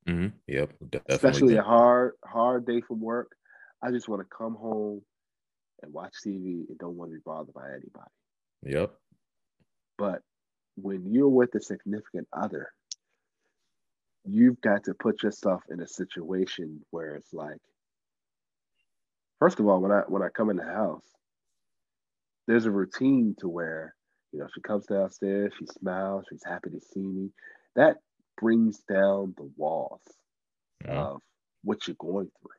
Mm-hmm. 0.08 0.28
Yep. 0.46 0.70
Especially 1.08 1.56
a 1.56 1.62
hard, 1.62 2.12
hard 2.24 2.66
day 2.66 2.80
from 2.80 3.00
work. 3.00 3.32
I 3.82 3.90
just 3.90 4.08
want 4.08 4.22
to 4.22 4.36
come 4.36 4.54
home 4.54 5.02
and 5.82 5.92
watch 5.92 6.14
TV 6.24 6.68
and 6.68 6.78
don't 6.78 6.96
want 6.96 7.10
to 7.10 7.14
be 7.14 7.22
bothered 7.24 7.54
by 7.54 7.68
anybody. 7.68 8.10
Yep. 8.64 8.92
But 9.98 10.22
when 10.76 11.12
you're 11.12 11.28
with 11.28 11.54
a 11.54 11.60
significant 11.60 12.28
other, 12.32 12.70
you've 14.24 14.60
got 14.60 14.84
to 14.84 14.94
put 14.94 15.22
yourself 15.22 15.62
in 15.70 15.80
a 15.80 15.86
situation 15.86 16.80
where 16.90 17.14
it's 17.16 17.32
like, 17.32 17.58
first 19.38 19.60
of 19.60 19.66
all, 19.66 19.80
when 19.80 19.92
I 19.92 20.02
when 20.08 20.22
I 20.22 20.28
come 20.28 20.50
in 20.50 20.56
the 20.56 20.64
house, 20.64 21.04
there's 22.46 22.66
a 22.66 22.70
routine 22.70 23.34
to 23.40 23.48
where 23.48 23.94
you 24.32 24.40
know 24.40 24.46
she 24.54 24.60
comes 24.60 24.86
downstairs, 24.86 25.52
she 25.58 25.66
smiles, 25.66 26.24
she's 26.30 26.44
happy 26.44 26.70
to 26.70 26.80
see 26.80 27.00
me. 27.00 27.30
That 27.76 27.96
brings 28.40 28.80
down 28.88 29.34
the 29.36 29.50
walls 29.56 30.02
yeah. 30.84 31.02
of 31.02 31.22
what 31.64 31.86
you're 31.86 31.96
going 31.98 32.30
through. 32.40 32.50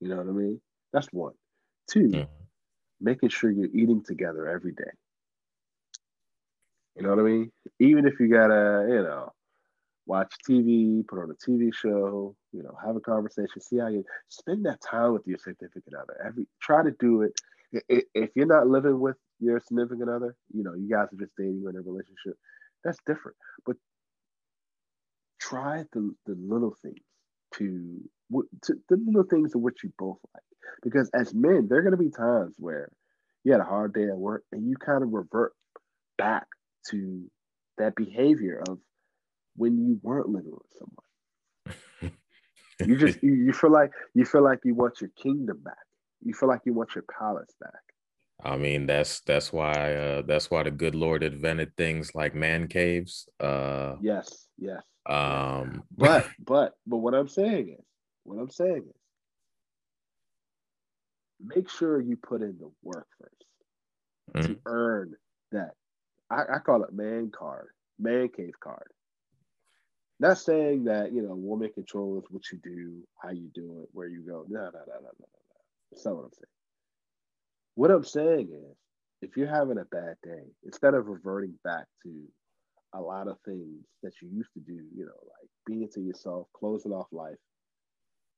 You 0.00 0.08
know 0.08 0.16
what 0.16 0.28
I 0.28 0.32
mean? 0.32 0.60
That's 0.92 1.08
one. 1.12 1.34
Two, 1.90 2.08
yeah. 2.12 2.24
making 3.00 3.28
sure 3.28 3.50
you're 3.50 3.74
eating 3.74 4.02
together 4.04 4.48
every 4.48 4.72
day. 4.72 4.90
You 6.96 7.02
know 7.02 7.10
what 7.10 7.20
I 7.20 7.22
mean? 7.22 7.52
Even 7.80 8.06
if 8.06 8.14
you 8.20 8.28
gotta, 8.28 8.86
you 8.88 9.02
know, 9.02 9.32
watch 10.06 10.34
TV, 10.48 11.06
put 11.06 11.18
on 11.20 11.30
a 11.30 11.50
TV 11.50 11.74
show, 11.74 12.34
you 12.52 12.62
know, 12.62 12.76
have 12.84 12.96
a 12.96 13.00
conversation, 13.00 13.60
see 13.60 13.78
how 13.78 13.88
you 13.88 14.04
spend 14.28 14.66
that 14.66 14.80
time 14.80 15.12
with 15.12 15.26
your 15.26 15.38
significant 15.38 15.94
other. 15.94 16.16
Every 16.24 16.46
try 16.60 16.82
to 16.82 16.90
do 16.98 17.22
it. 17.22 17.32
If 17.88 18.30
you're 18.34 18.46
not 18.46 18.66
living 18.66 19.00
with 19.00 19.16
your 19.40 19.60
significant 19.60 20.10
other, 20.10 20.36
you 20.52 20.62
know, 20.62 20.74
you 20.74 20.88
guys 20.90 21.06
are 21.12 21.18
just 21.18 21.32
dating 21.38 21.62
or 21.64 21.70
in 21.70 21.76
a 21.76 21.80
relationship. 21.80 22.36
That's 22.84 22.98
different. 23.06 23.36
But 23.64 23.76
try 25.40 25.84
the, 25.92 26.14
the 26.26 26.34
little 26.38 26.76
things 26.82 26.98
to, 27.54 28.00
to 28.64 28.74
the 28.88 28.96
little 29.06 29.24
things 29.24 29.54
of 29.54 29.62
which 29.62 29.82
you 29.82 29.92
both 29.98 30.18
like. 30.34 30.42
Because 30.82 31.10
as 31.14 31.32
men, 31.32 31.68
there 31.68 31.78
are 31.78 31.82
going 31.82 31.92
to 31.92 31.96
be 31.96 32.10
times 32.10 32.54
where 32.58 32.90
you 33.44 33.52
had 33.52 33.60
a 33.60 33.64
hard 33.64 33.94
day 33.94 34.04
at 34.08 34.16
work 34.16 34.44
and 34.52 34.68
you 34.68 34.76
kind 34.76 35.02
of 35.02 35.12
revert 35.12 35.52
back 36.18 36.46
to 36.90 37.30
that 37.78 37.94
behavior 37.94 38.62
of 38.68 38.78
when 39.56 39.78
you 39.78 39.98
weren't 40.02 40.28
living 40.28 40.52
with 40.52 40.72
someone. 40.78 42.16
you 42.86 42.96
just 42.96 43.22
you, 43.22 43.32
you 43.32 43.52
feel 43.52 43.70
like 43.70 43.90
you 44.14 44.24
feel 44.24 44.42
like 44.42 44.60
you 44.64 44.74
want 44.74 45.00
your 45.00 45.10
kingdom 45.20 45.60
back. 45.62 45.74
You 46.22 46.34
feel 46.34 46.48
like 46.48 46.60
you 46.64 46.72
want 46.72 46.94
your 46.94 47.04
palace 47.18 47.54
back. 47.60 47.72
I 48.44 48.56
mean, 48.56 48.86
that's 48.86 49.20
that's 49.20 49.52
why 49.52 49.94
uh, 49.94 50.22
that's 50.22 50.50
why 50.50 50.64
the 50.64 50.70
good 50.70 50.94
Lord 50.94 51.22
invented 51.22 51.76
things 51.76 52.14
like 52.14 52.34
man 52.34 52.66
caves. 52.66 53.28
Uh, 53.38 53.96
yes, 54.00 54.48
yes. 54.58 54.82
Um, 55.06 55.82
but 55.96 56.28
but 56.44 56.74
but 56.86 56.98
what 56.98 57.14
I'm 57.14 57.28
saying 57.28 57.76
is, 57.78 57.84
what 58.24 58.40
I'm 58.40 58.50
saying 58.50 58.84
is, 58.88 59.00
make 61.44 61.68
sure 61.70 62.00
you 62.00 62.16
put 62.16 62.42
in 62.42 62.56
the 62.58 62.70
work 62.82 63.06
1st 63.22 64.40
mm-hmm. 64.40 64.52
to 64.52 64.58
earn 64.66 65.12
that. 65.52 65.72
I, 66.32 66.56
I 66.56 66.58
call 66.60 66.84
it 66.84 66.94
man 66.94 67.32
card, 67.36 67.68
man 67.98 68.30
cave 68.30 68.58
card. 68.62 68.88
Not 70.20 70.38
saying 70.38 70.84
that 70.84 71.12
you 71.12 71.22
know 71.22 71.34
woman 71.34 71.70
controls 71.74 72.24
what 72.30 72.44
you 72.52 72.58
do, 72.64 73.02
how 73.22 73.30
you 73.30 73.50
do 73.54 73.80
it, 73.82 73.90
where 73.92 74.08
you 74.08 74.22
go. 74.22 74.44
No, 74.48 74.60
no, 74.60 74.70
no, 74.70 74.70
no, 74.70 75.00
no, 75.02 75.10
no. 75.20 75.26
That's 75.92 76.06
not 76.06 76.16
what 76.16 76.24
I'm 76.24 76.32
saying. 76.32 76.58
What 77.76 77.90
I'm 77.90 78.04
saying 78.04 78.48
is, 78.52 78.76
if 79.22 79.36
you're 79.36 79.48
having 79.48 79.78
a 79.78 79.84
bad 79.86 80.16
day, 80.24 80.44
instead 80.64 80.94
of 80.94 81.08
reverting 81.08 81.54
back 81.64 81.86
to 82.04 82.12
a 82.94 83.00
lot 83.00 83.28
of 83.28 83.38
things 83.46 83.84
that 84.02 84.12
you 84.22 84.28
used 84.30 84.52
to 84.54 84.60
do, 84.60 84.80
you 84.94 85.06
know, 85.06 85.20
like 85.26 85.50
being 85.66 85.88
to 85.94 86.00
yourself, 86.00 86.48
closing 86.54 86.92
off 86.92 87.08
life, 87.12 87.38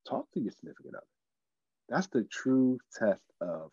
talk 0.08 0.26
to 0.34 0.40
your 0.40 0.52
significant 0.52 0.96
other. 0.96 1.06
That's 1.88 2.08
the 2.08 2.24
true 2.30 2.78
test 2.98 3.22
of 3.40 3.70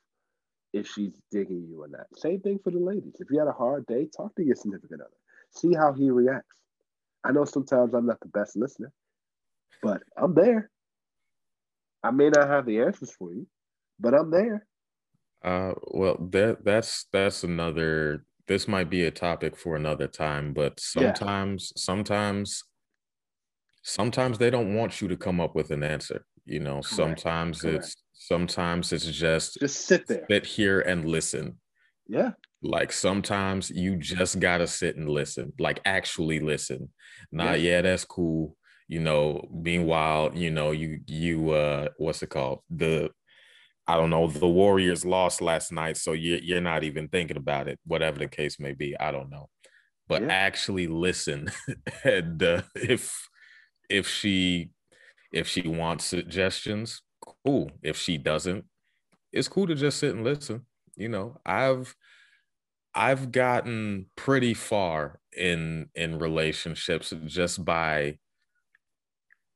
if 0.74 0.88
she's 0.88 1.12
digging 1.32 1.68
you 1.70 1.84
or 1.84 1.88
not. 1.88 2.08
Same 2.16 2.40
thing 2.40 2.60
for 2.64 2.72
the 2.72 2.80
ladies. 2.80 3.16
If 3.20 3.30
you 3.30 3.40
had 3.40 3.48
a 3.48 3.54
hard 3.54 3.86
day, 3.88 4.08
talk 4.16 4.36
to 4.36 4.44
your 4.44 4.56
significant 4.56 5.02
other. 5.02 5.12
See 5.52 5.74
how 5.74 5.94
he 5.94 6.10
reacts. 6.10 6.56
I 7.24 7.32
know 7.32 7.46
sometimes 7.46 7.94
I'm 7.94 8.08
not 8.08 8.20
the 8.22 8.30
best 8.30 8.56
listener, 8.56 8.92
but 9.84 10.02
I'm 10.18 10.34
there. 10.34 10.70
I 12.04 12.12
may 12.12 12.30
not 12.30 12.48
have 12.48 12.66
the 12.66 12.80
answers 12.82 13.12
for 13.12 13.34
you, 13.34 13.46
but 14.00 14.14
I'm 14.14 14.32
there. 14.32 14.66
Uh, 15.44 15.74
well, 15.92 16.18
that 16.32 16.64
that's 16.64 17.06
that's 17.12 17.44
another. 17.44 18.26
This 18.48 18.68
might 18.68 18.90
be 18.90 19.04
a 19.06 19.12
topic 19.12 19.56
for 19.56 19.76
another 19.76 20.08
time, 20.08 20.54
but 20.54 20.80
sometimes, 20.80 21.72
yeah. 21.76 21.82
sometimes, 21.82 22.64
sometimes 23.84 24.38
they 24.38 24.50
don't 24.50 24.76
want 24.76 25.00
you 25.00 25.08
to 25.08 25.16
come 25.16 25.40
up 25.40 25.56
with 25.56 25.72
an 25.72 25.84
answer. 25.84 26.26
You 26.52 26.60
know, 26.60 26.82
Correct. 26.82 26.88
sometimes 26.88 27.62
Correct. 27.62 27.78
it's 27.78 27.96
sometimes 28.14 28.92
it's 28.94 29.06
just 29.06 29.58
just 29.60 29.86
sit 29.86 30.08
there, 30.08 30.26
sit 30.30 30.46
here 30.46 30.82
and 30.82 31.06
listen. 31.06 31.60
Yeah. 32.08 32.32
Like 32.62 32.92
sometimes 32.92 33.70
you 33.72 33.96
just 33.96 34.40
gotta 34.40 34.68
sit 34.68 34.96
and 34.96 35.10
listen, 35.10 35.54
like 35.60 35.80
actually 35.86 36.40
listen. 36.40 36.90
Not 37.32 37.60
yeah. 37.60 37.76
yeah, 37.76 37.82
that's 37.82 38.06
cool. 38.06 38.56
You 38.88 39.00
know, 39.00 39.48
meanwhile, 39.52 40.32
you 40.36 40.52
know, 40.52 40.72
you 40.72 41.00
you 41.08 41.52
uh 41.52 41.90
what's 41.98 42.22
it 42.22 42.30
called? 42.30 42.60
The 42.70 43.10
I 43.88 43.96
don't 43.98 44.10
know, 44.10 44.28
the 44.28 44.48
Warriors 44.48 45.06
lost 45.06 45.42
last 45.42 45.72
night, 45.72 45.98
so 45.98 46.12
you're 46.14 46.40
you're 46.40 46.62
not 46.62 46.84
even 46.84 47.08
thinking 47.08 47.38
about 47.38 47.68
it, 47.68 47.80
whatever 47.86 48.20
the 48.20 48.28
case 48.28 48.60
may 48.60 48.74
be. 48.74 48.98
I 49.00 49.12
don't 49.12 49.30
know, 49.30 49.50
but 50.08 50.22
yeah. 50.22 50.32
actually 50.32 50.88
listen. 50.88 51.50
and 52.04 52.44
uh, 52.44 52.62
if 52.76 53.28
if 53.90 54.08
she 54.08 54.70
if 55.32 55.48
she 55.48 55.68
wants 55.68 56.06
suggestions, 56.06 57.02
cool. 57.46 57.72
If 57.82 57.98
she 57.98 58.18
doesn't, 58.18 58.66
it's 59.32 59.48
cool 59.48 59.68
to 59.68 59.76
just 59.76 60.00
sit 60.00 60.16
and 60.16 60.24
listen. 60.24 60.66
You 60.96 61.10
know, 61.10 61.40
I've 61.46 61.96
I've 62.94 63.32
gotten 63.32 64.08
pretty 64.18 64.54
far 64.54 65.20
in 65.36 65.90
in 65.96 66.20
relationships 66.20 67.14
just 67.26 67.64
by 67.64 68.18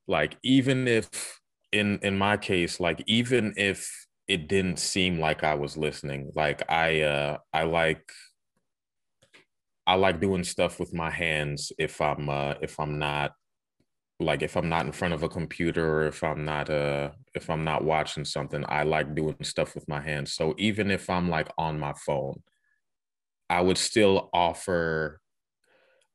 like 0.08 0.38
even 0.44 0.88
if 0.88 1.40
in 1.72 2.00
in 2.02 2.18
my 2.18 2.38
case 2.38 2.80
like 2.80 3.04
even 3.08 3.54
if 3.58 3.92
it 4.28 4.48
didn't 4.48 4.80
seem 4.80 5.20
like 5.20 5.44
I 5.44 5.54
was 5.56 5.78
listening. 5.78 6.32
Like 6.36 6.64
I 6.72 7.02
uh 7.02 7.38
I 7.54 7.64
like 7.64 8.12
I 9.88 9.96
like 9.96 10.20
doing 10.20 10.44
stuff 10.44 10.80
with 10.80 10.94
my 10.94 11.12
hands 11.12 11.72
if 11.78 12.02
I'm 12.02 12.30
uh 12.30 12.56
if 12.62 12.80
I'm 12.80 12.98
not 12.98 13.34
like 14.20 14.42
if 14.42 14.56
I'm 14.56 14.70
not 14.70 14.86
in 14.86 14.92
front 14.92 15.14
of 15.14 15.24
a 15.24 15.30
computer 15.30 16.02
or 16.02 16.08
if 16.08 16.24
I'm 16.24 16.46
not 16.46 16.70
uh 16.70 17.12
if 17.34 17.50
I'm 17.50 17.64
not 17.64 17.84
watching 17.84 18.26
something, 18.26 18.64
I 18.68 18.84
like 18.84 19.14
doing 19.14 19.36
stuff 19.44 19.76
with 19.76 19.88
my 19.88 20.02
hands. 20.02 20.34
So 20.34 20.56
even 20.58 20.90
if 20.90 21.10
I'm 21.10 21.30
like 21.30 21.50
on 21.58 21.80
my 21.80 21.94
phone, 21.94 22.42
I 23.50 23.62
would 23.62 23.78
still 23.78 24.30
offer 24.34 25.20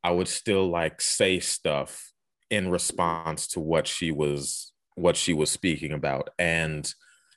I 0.03 0.13
would 0.13 0.29
still 0.29 0.69
like 0.69 1.01
say 1.01 1.41
stuff 1.41 2.13
in 2.49 2.71
response 2.71 3.47
to 3.49 3.61
what 3.61 3.87
she 3.87 4.11
was 4.11 4.73
what 4.95 5.17
she 5.17 5.33
was 5.33 5.51
speaking 5.51 5.93
about 5.93 6.31
and 6.39 6.93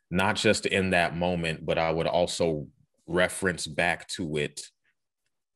not 0.09 0.35
just 0.35 0.65
in 0.65 0.91
that 0.91 1.15
moment, 1.15 1.65
but 1.65 1.77
I 1.77 1.91
would 1.91 2.07
also 2.07 2.67
reference 3.07 3.67
back 3.67 4.07
to 4.09 4.37
it 4.37 4.61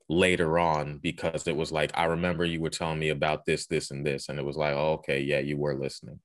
later 0.10 0.58
on 0.58 1.00
because 1.00 1.48
it 1.48 1.56
was 1.56 1.72
like, 1.72 1.92
I 1.94 2.06
remember 2.06 2.46
you 2.46 2.62
were 2.62 2.70
telling 2.70 3.00
me 3.00 3.10
about 3.10 3.46
this, 3.46 3.68
this, 3.68 3.92
and 3.92 4.06
this. 4.06 4.30
And 4.30 4.40
it 4.40 4.46
was 4.46 4.58
like, 4.58 4.74
oh, 4.74 4.94
okay, 4.94 5.20
yeah, 5.20 5.40
you 5.40 5.58
were 5.58 5.76
listening. 5.76 6.20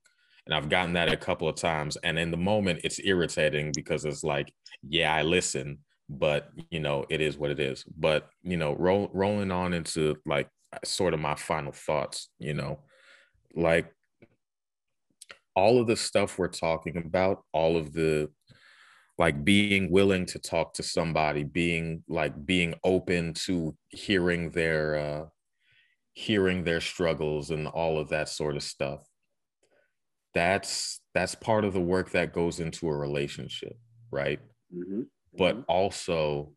And 0.45 0.53
I've 0.53 0.69
gotten 0.69 0.93
that 0.93 1.11
a 1.11 1.17
couple 1.17 1.47
of 1.47 1.55
times. 1.55 1.97
And 2.03 2.19
in 2.19 2.31
the 2.31 2.37
moment, 2.37 2.81
it's 2.83 2.99
irritating 2.99 3.71
because 3.75 4.05
it's 4.05 4.23
like, 4.23 4.51
yeah, 4.87 5.13
I 5.13 5.21
listen, 5.21 5.79
but 6.09 6.49
you 6.69 6.79
know, 6.79 7.05
it 7.09 7.21
is 7.21 7.37
what 7.37 7.51
it 7.51 7.59
is. 7.59 7.83
But 7.97 8.29
you 8.43 8.57
know, 8.57 8.75
roll, 8.75 9.09
rolling 9.13 9.51
on 9.51 9.73
into 9.73 10.17
like 10.25 10.49
sort 10.83 11.13
of 11.13 11.19
my 11.19 11.35
final 11.35 11.71
thoughts, 11.71 12.29
you 12.39 12.53
know, 12.53 12.79
like 13.55 13.93
all 15.55 15.79
of 15.79 15.87
the 15.87 15.95
stuff 15.95 16.37
we're 16.37 16.47
talking 16.47 16.97
about, 16.97 17.43
all 17.53 17.77
of 17.77 17.93
the 17.93 18.29
like 19.17 19.43
being 19.43 19.91
willing 19.91 20.25
to 20.27 20.39
talk 20.39 20.73
to 20.73 20.83
somebody, 20.83 21.43
being 21.43 22.03
like 22.07 22.45
being 22.45 22.73
open 22.83 23.33
to 23.33 23.75
hearing 23.89 24.51
their 24.51 24.95
uh 24.95 25.25
hearing 26.13 26.63
their 26.63 26.81
struggles 26.81 27.49
and 27.49 27.67
all 27.67 27.99
of 27.99 28.09
that 28.09 28.29
sort 28.29 28.55
of 28.55 28.63
stuff. 28.63 29.03
That's 30.33 31.01
that's 31.13 31.35
part 31.35 31.63
of 31.63 31.73
the 31.73 31.81
work 31.81 32.11
that 32.11 32.33
goes 32.33 32.59
into 32.59 32.87
a 32.87 32.95
relationship, 32.95 33.77
right? 34.11 34.39
Mm-hmm. 34.75 35.01
But 35.37 35.55
mm-hmm. 35.55 35.63
also 35.67 36.53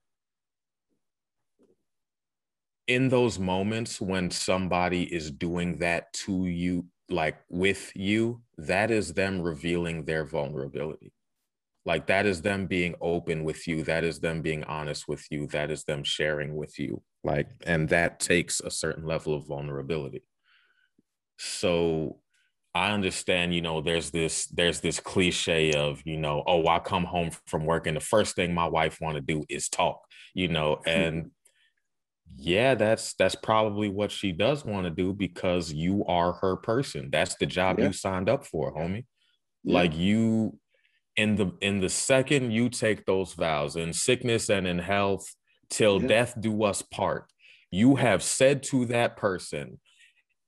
in 2.86 3.08
those 3.08 3.38
moments 3.38 4.00
when 4.00 4.30
somebody 4.30 5.02
is 5.02 5.30
doing 5.30 5.78
that 5.78 6.12
to 6.12 6.46
you 6.46 6.86
like 7.08 7.36
with 7.48 7.92
you, 7.94 8.42
that 8.58 8.90
is 8.90 9.14
them 9.14 9.40
revealing 9.40 10.04
their 10.04 10.24
vulnerability. 10.24 11.12
Like 11.86 12.08
that 12.08 12.26
is 12.26 12.42
them 12.42 12.66
being 12.66 12.96
open 13.00 13.44
with 13.44 13.68
you. 13.68 13.84
That 13.84 14.02
is 14.02 14.18
them 14.18 14.42
being 14.42 14.64
honest 14.64 15.06
with 15.06 15.24
you. 15.30 15.46
That 15.46 15.70
is 15.70 15.84
them 15.84 16.02
sharing 16.02 16.56
with 16.56 16.78
you. 16.80 17.00
Like, 17.22 17.48
and 17.64 17.88
that 17.90 18.18
takes 18.18 18.60
a 18.60 18.70
certain 18.70 19.06
level 19.06 19.34
of 19.34 19.46
vulnerability. 19.46 20.24
So 21.38 22.18
I 22.74 22.90
understand, 22.90 23.54
you 23.54 23.62
know, 23.62 23.80
there's 23.80 24.10
this 24.10 24.46
there's 24.48 24.80
this 24.80 24.98
cliche 24.98 25.72
of, 25.74 26.02
you 26.04 26.16
know, 26.16 26.42
oh, 26.46 26.66
I 26.66 26.80
come 26.80 27.04
home 27.04 27.30
from 27.46 27.64
work 27.64 27.86
and 27.86 27.96
the 27.96 28.00
first 28.00 28.34
thing 28.34 28.52
my 28.52 28.66
wife 28.66 29.00
want 29.00 29.14
to 29.14 29.22
do 29.22 29.44
is 29.48 29.68
talk, 29.68 30.00
you 30.34 30.48
know, 30.48 30.80
and 30.86 31.30
yeah, 32.36 32.74
that's 32.74 33.14
that's 33.14 33.36
probably 33.36 33.88
what 33.88 34.10
she 34.10 34.32
does 34.32 34.64
want 34.64 34.84
to 34.84 34.90
do 34.90 35.12
because 35.12 35.72
you 35.72 36.04
are 36.06 36.32
her 36.32 36.56
person. 36.56 37.10
That's 37.12 37.36
the 37.36 37.46
job 37.46 37.78
yeah. 37.78 37.86
you 37.86 37.92
signed 37.92 38.28
up 38.28 38.44
for, 38.44 38.74
homie. 38.74 39.04
Yeah. 39.62 39.74
Like 39.74 39.96
you 39.96 40.58
in 41.16 41.36
the 41.36 41.52
in 41.60 41.80
the 41.80 41.88
second 41.88 42.52
you 42.52 42.68
take 42.68 43.06
those 43.06 43.32
vows 43.32 43.76
in 43.76 43.92
sickness 43.92 44.48
and 44.48 44.66
in 44.66 44.78
health 44.78 45.34
till 45.70 46.00
yeah. 46.02 46.08
death 46.08 46.34
do 46.38 46.62
us 46.64 46.82
part, 46.82 47.30
you 47.70 47.96
have 47.96 48.22
said 48.22 48.62
to 48.64 48.84
that 48.86 49.16
person, 49.16 49.80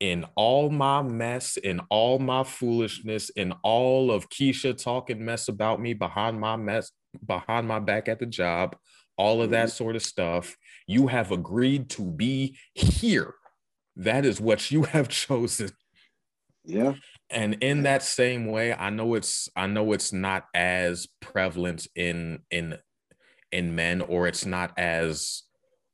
in 0.00 0.24
all 0.37 0.70
my 0.70 1.02
mess, 1.02 1.57
in 1.57 1.81
all 1.90 2.18
my 2.18 2.44
foolishness, 2.44 3.31
in 3.31 3.52
all 3.62 4.11
of 4.11 4.28
Keisha 4.28 4.76
talking 4.76 5.24
mess 5.24 5.48
about 5.48 5.81
me 5.81 5.94
behind 5.94 6.38
my 6.38 6.57
mess, 6.57 6.92
behind 7.24 7.66
my 7.66 7.81
back 7.81 8.09
at 8.09 8.20
the 8.20 8.26
job, 8.26 8.76
all 9.16 9.42
of 9.42 9.50
that 9.50 9.66
mm-hmm. 9.66 9.76
sort 9.76 9.96
of 9.96 10.02
stuff, 10.02 10.57
you 10.87 11.09
have 11.09 11.33
agreed 11.33 11.90
to 11.90 12.02
be 12.02 12.57
here. 12.74 13.35
That 13.96 14.24
is 14.24 14.40
what 14.40 14.70
you 14.70 14.83
have 14.94 15.09
chosen. 15.09 15.70
Yeah. 16.64 16.94
And 17.30 17.54
in 17.60 17.82
that 17.82 18.02
same 18.02 18.46
way, 18.46 18.72
I 18.72 18.90
know 18.90 19.14
it's 19.14 19.48
I 19.54 19.66
know 19.66 19.92
it's 19.92 20.12
not 20.12 20.46
as 20.54 21.06
prevalent 21.20 21.86
in 21.94 22.40
in 22.50 22.78
in 23.52 23.74
men 23.74 24.00
or 24.00 24.26
it's 24.26 24.46
not 24.46 24.78
as 24.78 25.42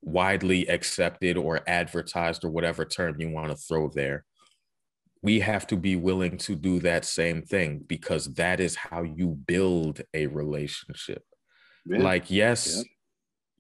widely 0.03 0.67
accepted 0.69 1.37
or 1.37 1.61
advertised 1.67 2.45
or 2.45 2.51
whatever 2.51 2.85
term 2.85 3.17
you 3.19 3.31
want 3.31 3.51
to 3.51 3.57
throw 3.57 3.89
there 3.89 4.25
we 5.25 5.41
have 5.41 5.67
to 5.67 5.77
be 5.77 5.97
willing 5.97 6.37
to 6.37 6.55
do 6.55 6.79
that 6.81 7.03
same 7.03 7.41
thing 7.41 7.83
because 7.87 8.27
that 8.35 8.61
is 8.61 8.77
how 8.77 9.03
you 9.03 9.29
build 9.47 10.03
a 10.13 10.27
relationship 10.27 11.23
yeah. 11.87 11.99
like 11.99 12.31
yes 12.31 12.77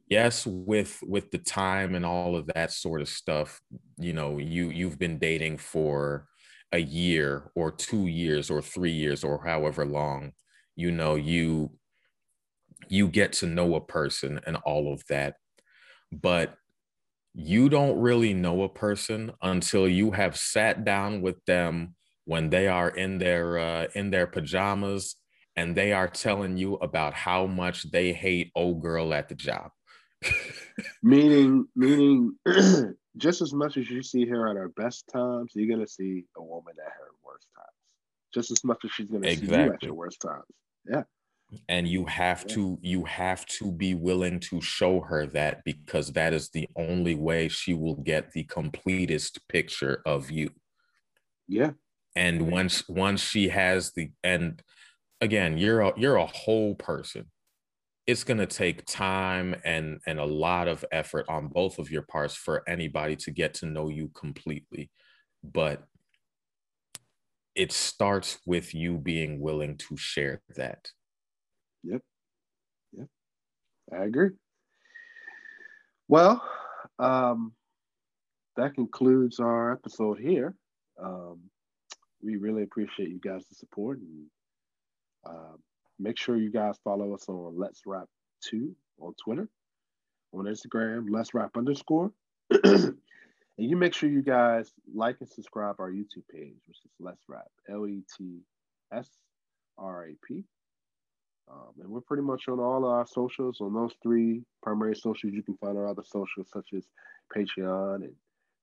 yeah. 0.08 0.20
yes 0.20 0.46
with 0.46 0.98
with 1.06 1.30
the 1.30 1.38
time 1.38 1.94
and 1.94 2.04
all 2.04 2.36
of 2.36 2.46
that 2.48 2.70
sort 2.70 3.00
of 3.00 3.08
stuff 3.08 3.62
you 3.98 4.12
know 4.12 4.36
you 4.36 4.68
you've 4.68 4.98
been 4.98 5.18
dating 5.18 5.56
for 5.56 6.26
a 6.72 6.78
year 6.78 7.50
or 7.54 7.70
2 7.70 8.06
years 8.06 8.50
or 8.50 8.60
3 8.62 8.90
years 8.92 9.24
or 9.24 9.44
however 9.44 9.84
long 9.84 10.32
you 10.76 10.90
know 10.90 11.14
you 11.14 11.70
you 12.88 13.08
get 13.08 13.32
to 13.32 13.46
know 13.46 13.74
a 13.74 13.80
person 13.80 14.40
and 14.46 14.56
all 14.56 14.92
of 14.92 15.02
that 15.08 15.36
but 16.12 16.56
you 17.34 17.68
don't 17.68 17.98
really 17.98 18.32
know 18.32 18.62
a 18.62 18.68
person 18.68 19.32
until 19.42 19.88
you 19.88 20.12
have 20.12 20.36
sat 20.36 20.84
down 20.84 21.20
with 21.20 21.44
them 21.46 21.94
when 22.24 22.50
they 22.50 22.68
are 22.68 22.88
in 22.90 23.18
their 23.18 23.58
uh, 23.58 23.86
in 23.94 24.10
their 24.10 24.26
pajamas 24.26 25.16
and 25.56 25.76
they 25.76 25.92
are 25.92 26.08
telling 26.08 26.56
you 26.56 26.74
about 26.76 27.14
how 27.14 27.46
much 27.46 27.90
they 27.90 28.12
hate 28.12 28.50
old 28.54 28.82
girl 28.82 29.14
at 29.14 29.28
the 29.28 29.34
job. 29.34 29.70
meaning, 31.02 31.66
meaning, 31.76 32.36
just 33.16 33.42
as 33.42 33.52
much 33.52 33.76
as 33.76 33.90
you 33.90 34.02
see 34.02 34.26
her 34.26 34.48
at 34.48 34.56
her 34.56 34.68
best 34.68 35.08
times, 35.12 35.52
you're 35.54 35.74
gonna 35.74 35.86
see 35.86 36.24
a 36.36 36.42
woman 36.42 36.74
at 36.84 36.92
her 36.92 37.10
worst 37.24 37.48
times. 37.54 37.68
Just 38.32 38.50
as 38.50 38.64
much 38.64 38.84
as 38.84 38.90
she's 38.92 39.06
gonna 39.06 39.28
exactly. 39.28 39.56
see 39.56 39.62
you 39.62 39.72
at 39.72 39.82
your 39.82 39.94
worst 39.94 40.20
times. 40.20 40.44
Yeah 40.88 41.02
and 41.68 41.86
you 41.86 42.04
have 42.04 42.46
to 42.46 42.78
you 42.82 43.04
have 43.04 43.44
to 43.46 43.70
be 43.70 43.94
willing 43.94 44.40
to 44.40 44.60
show 44.60 45.00
her 45.00 45.26
that 45.26 45.62
because 45.64 46.12
that 46.12 46.32
is 46.32 46.50
the 46.50 46.68
only 46.76 47.14
way 47.14 47.48
she 47.48 47.74
will 47.74 47.96
get 47.96 48.32
the 48.32 48.44
completest 48.44 49.46
picture 49.48 50.02
of 50.06 50.30
you 50.30 50.50
yeah 51.48 51.70
and 52.16 52.50
once 52.50 52.88
once 52.88 53.20
she 53.20 53.48
has 53.48 53.92
the 53.92 54.10
and 54.22 54.62
again 55.20 55.58
you're 55.58 55.80
a 55.80 55.92
you're 55.96 56.16
a 56.16 56.26
whole 56.26 56.74
person 56.74 57.26
it's 58.06 58.24
going 58.24 58.38
to 58.38 58.46
take 58.46 58.84
time 58.86 59.54
and 59.64 60.00
and 60.06 60.18
a 60.18 60.24
lot 60.24 60.68
of 60.68 60.84
effort 60.92 61.24
on 61.28 61.48
both 61.48 61.78
of 61.78 61.90
your 61.90 62.02
parts 62.02 62.34
for 62.34 62.62
anybody 62.68 63.16
to 63.16 63.30
get 63.30 63.54
to 63.54 63.66
know 63.66 63.88
you 63.88 64.08
completely 64.14 64.90
but 65.42 65.84
it 67.54 67.70
starts 67.70 68.38
with 68.46 68.74
you 68.74 68.98
being 68.98 69.40
willing 69.40 69.76
to 69.76 69.96
share 69.96 70.42
that 70.56 70.88
Yep. 71.84 72.00
Yep. 72.96 73.06
I 73.92 74.04
agree. 74.04 74.30
Well, 76.08 76.42
um, 76.98 77.52
that 78.56 78.74
concludes 78.74 79.38
our 79.40 79.72
episode 79.72 80.18
here. 80.18 80.54
Um, 81.02 81.40
we 82.22 82.36
really 82.36 82.62
appreciate 82.62 83.10
you 83.10 83.20
guys' 83.20 83.44
the 83.48 83.54
support 83.54 83.98
and 83.98 84.26
uh, 85.26 85.56
make 85.98 86.18
sure 86.18 86.36
you 86.36 86.50
guys 86.50 86.78
follow 86.82 87.14
us 87.14 87.28
on 87.28 87.58
Let's 87.58 87.82
Rap 87.86 88.06
2 88.50 88.74
on 89.00 89.14
Twitter, 89.22 89.48
on 90.32 90.44
Instagram, 90.44 91.06
Let's 91.10 91.34
Rap 91.34 91.50
underscore. 91.56 92.12
and 92.64 92.96
you 93.56 93.76
make 93.76 93.94
sure 93.94 94.08
you 94.08 94.22
guys 94.22 94.72
like 94.94 95.16
and 95.20 95.28
subscribe 95.28 95.76
our 95.78 95.90
YouTube 95.90 96.26
page, 96.32 96.56
which 96.66 96.78
is 96.84 96.90
Let's 97.00 97.22
Rap, 97.28 97.48
L 97.68 97.86
E 97.86 98.02
T 98.16 98.40
S 98.92 99.08
R 99.78 100.06
A 100.08 100.14
P. 100.26 100.44
Um, 101.50 101.72
and 101.80 101.88
we're 101.88 102.00
pretty 102.00 102.22
much 102.22 102.48
on 102.48 102.58
all 102.58 102.84
our 102.86 103.06
socials. 103.06 103.60
On 103.60 103.74
those 103.74 103.94
three 104.02 104.42
primary 104.62 104.96
socials, 104.96 105.34
you 105.34 105.42
can 105.42 105.56
find 105.58 105.76
our 105.76 105.88
other 105.88 106.02
socials 106.04 106.48
such 106.52 106.68
as 106.74 106.84
Patreon 107.34 107.96
and 107.96 108.14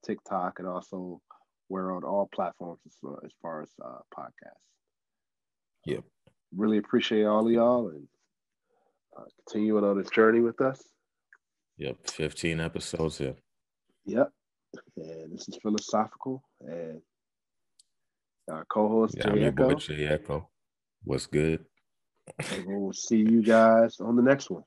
TikTok, 0.05 0.59
and 0.59 0.67
also 0.67 1.21
we're 1.69 1.95
on 1.95 2.03
all 2.03 2.29
platforms 2.33 2.79
as, 2.85 2.93
uh, 3.05 3.15
as 3.23 3.31
far 3.41 3.61
as 3.61 3.69
uh, 3.83 3.99
podcasts. 4.17 4.65
Yep. 5.85 6.03
Really 6.55 6.77
appreciate 6.77 7.25
all 7.25 7.45
of 7.45 7.51
y'all 7.51 7.89
and 7.89 8.07
uh, 9.17 9.23
continuing 9.45 9.83
on 9.83 9.97
this 9.97 10.09
journey 10.09 10.41
with 10.41 10.59
us. 10.61 10.81
Yep, 11.77 12.09
15 12.09 12.59
episodes 12.59 13.17
here. 13.17 13.35
Yep. 14.05 14.31
And 14.97 15.33
this 15.33 15.47
is 15.47 15.57
philosophical 15.61 16.43
and 16.61 17.01
our 18.49 18.65
co-host 18.65 19.15
yeah, 19.17 19.31
Jay 19.31 19.43
Echo. 19.45 19.73
Jay 19.75 20.05
Echo. 20.05 20.49
What's 21.03 21.25
good? 21.25 21.65
And 22.51 22.65
we'll 22.65 22.93
see 22.93 23.17
you 23.17 23.41
guys 23.41 23.99
on 23.99 24.15
the 24.15 24.21
next 24.21 24.49
one. 24.49 24.63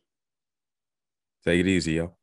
Take 1.44 1.61
it 1.61 1.66
easy, 1.66 1.92
yo. 1.92 2.14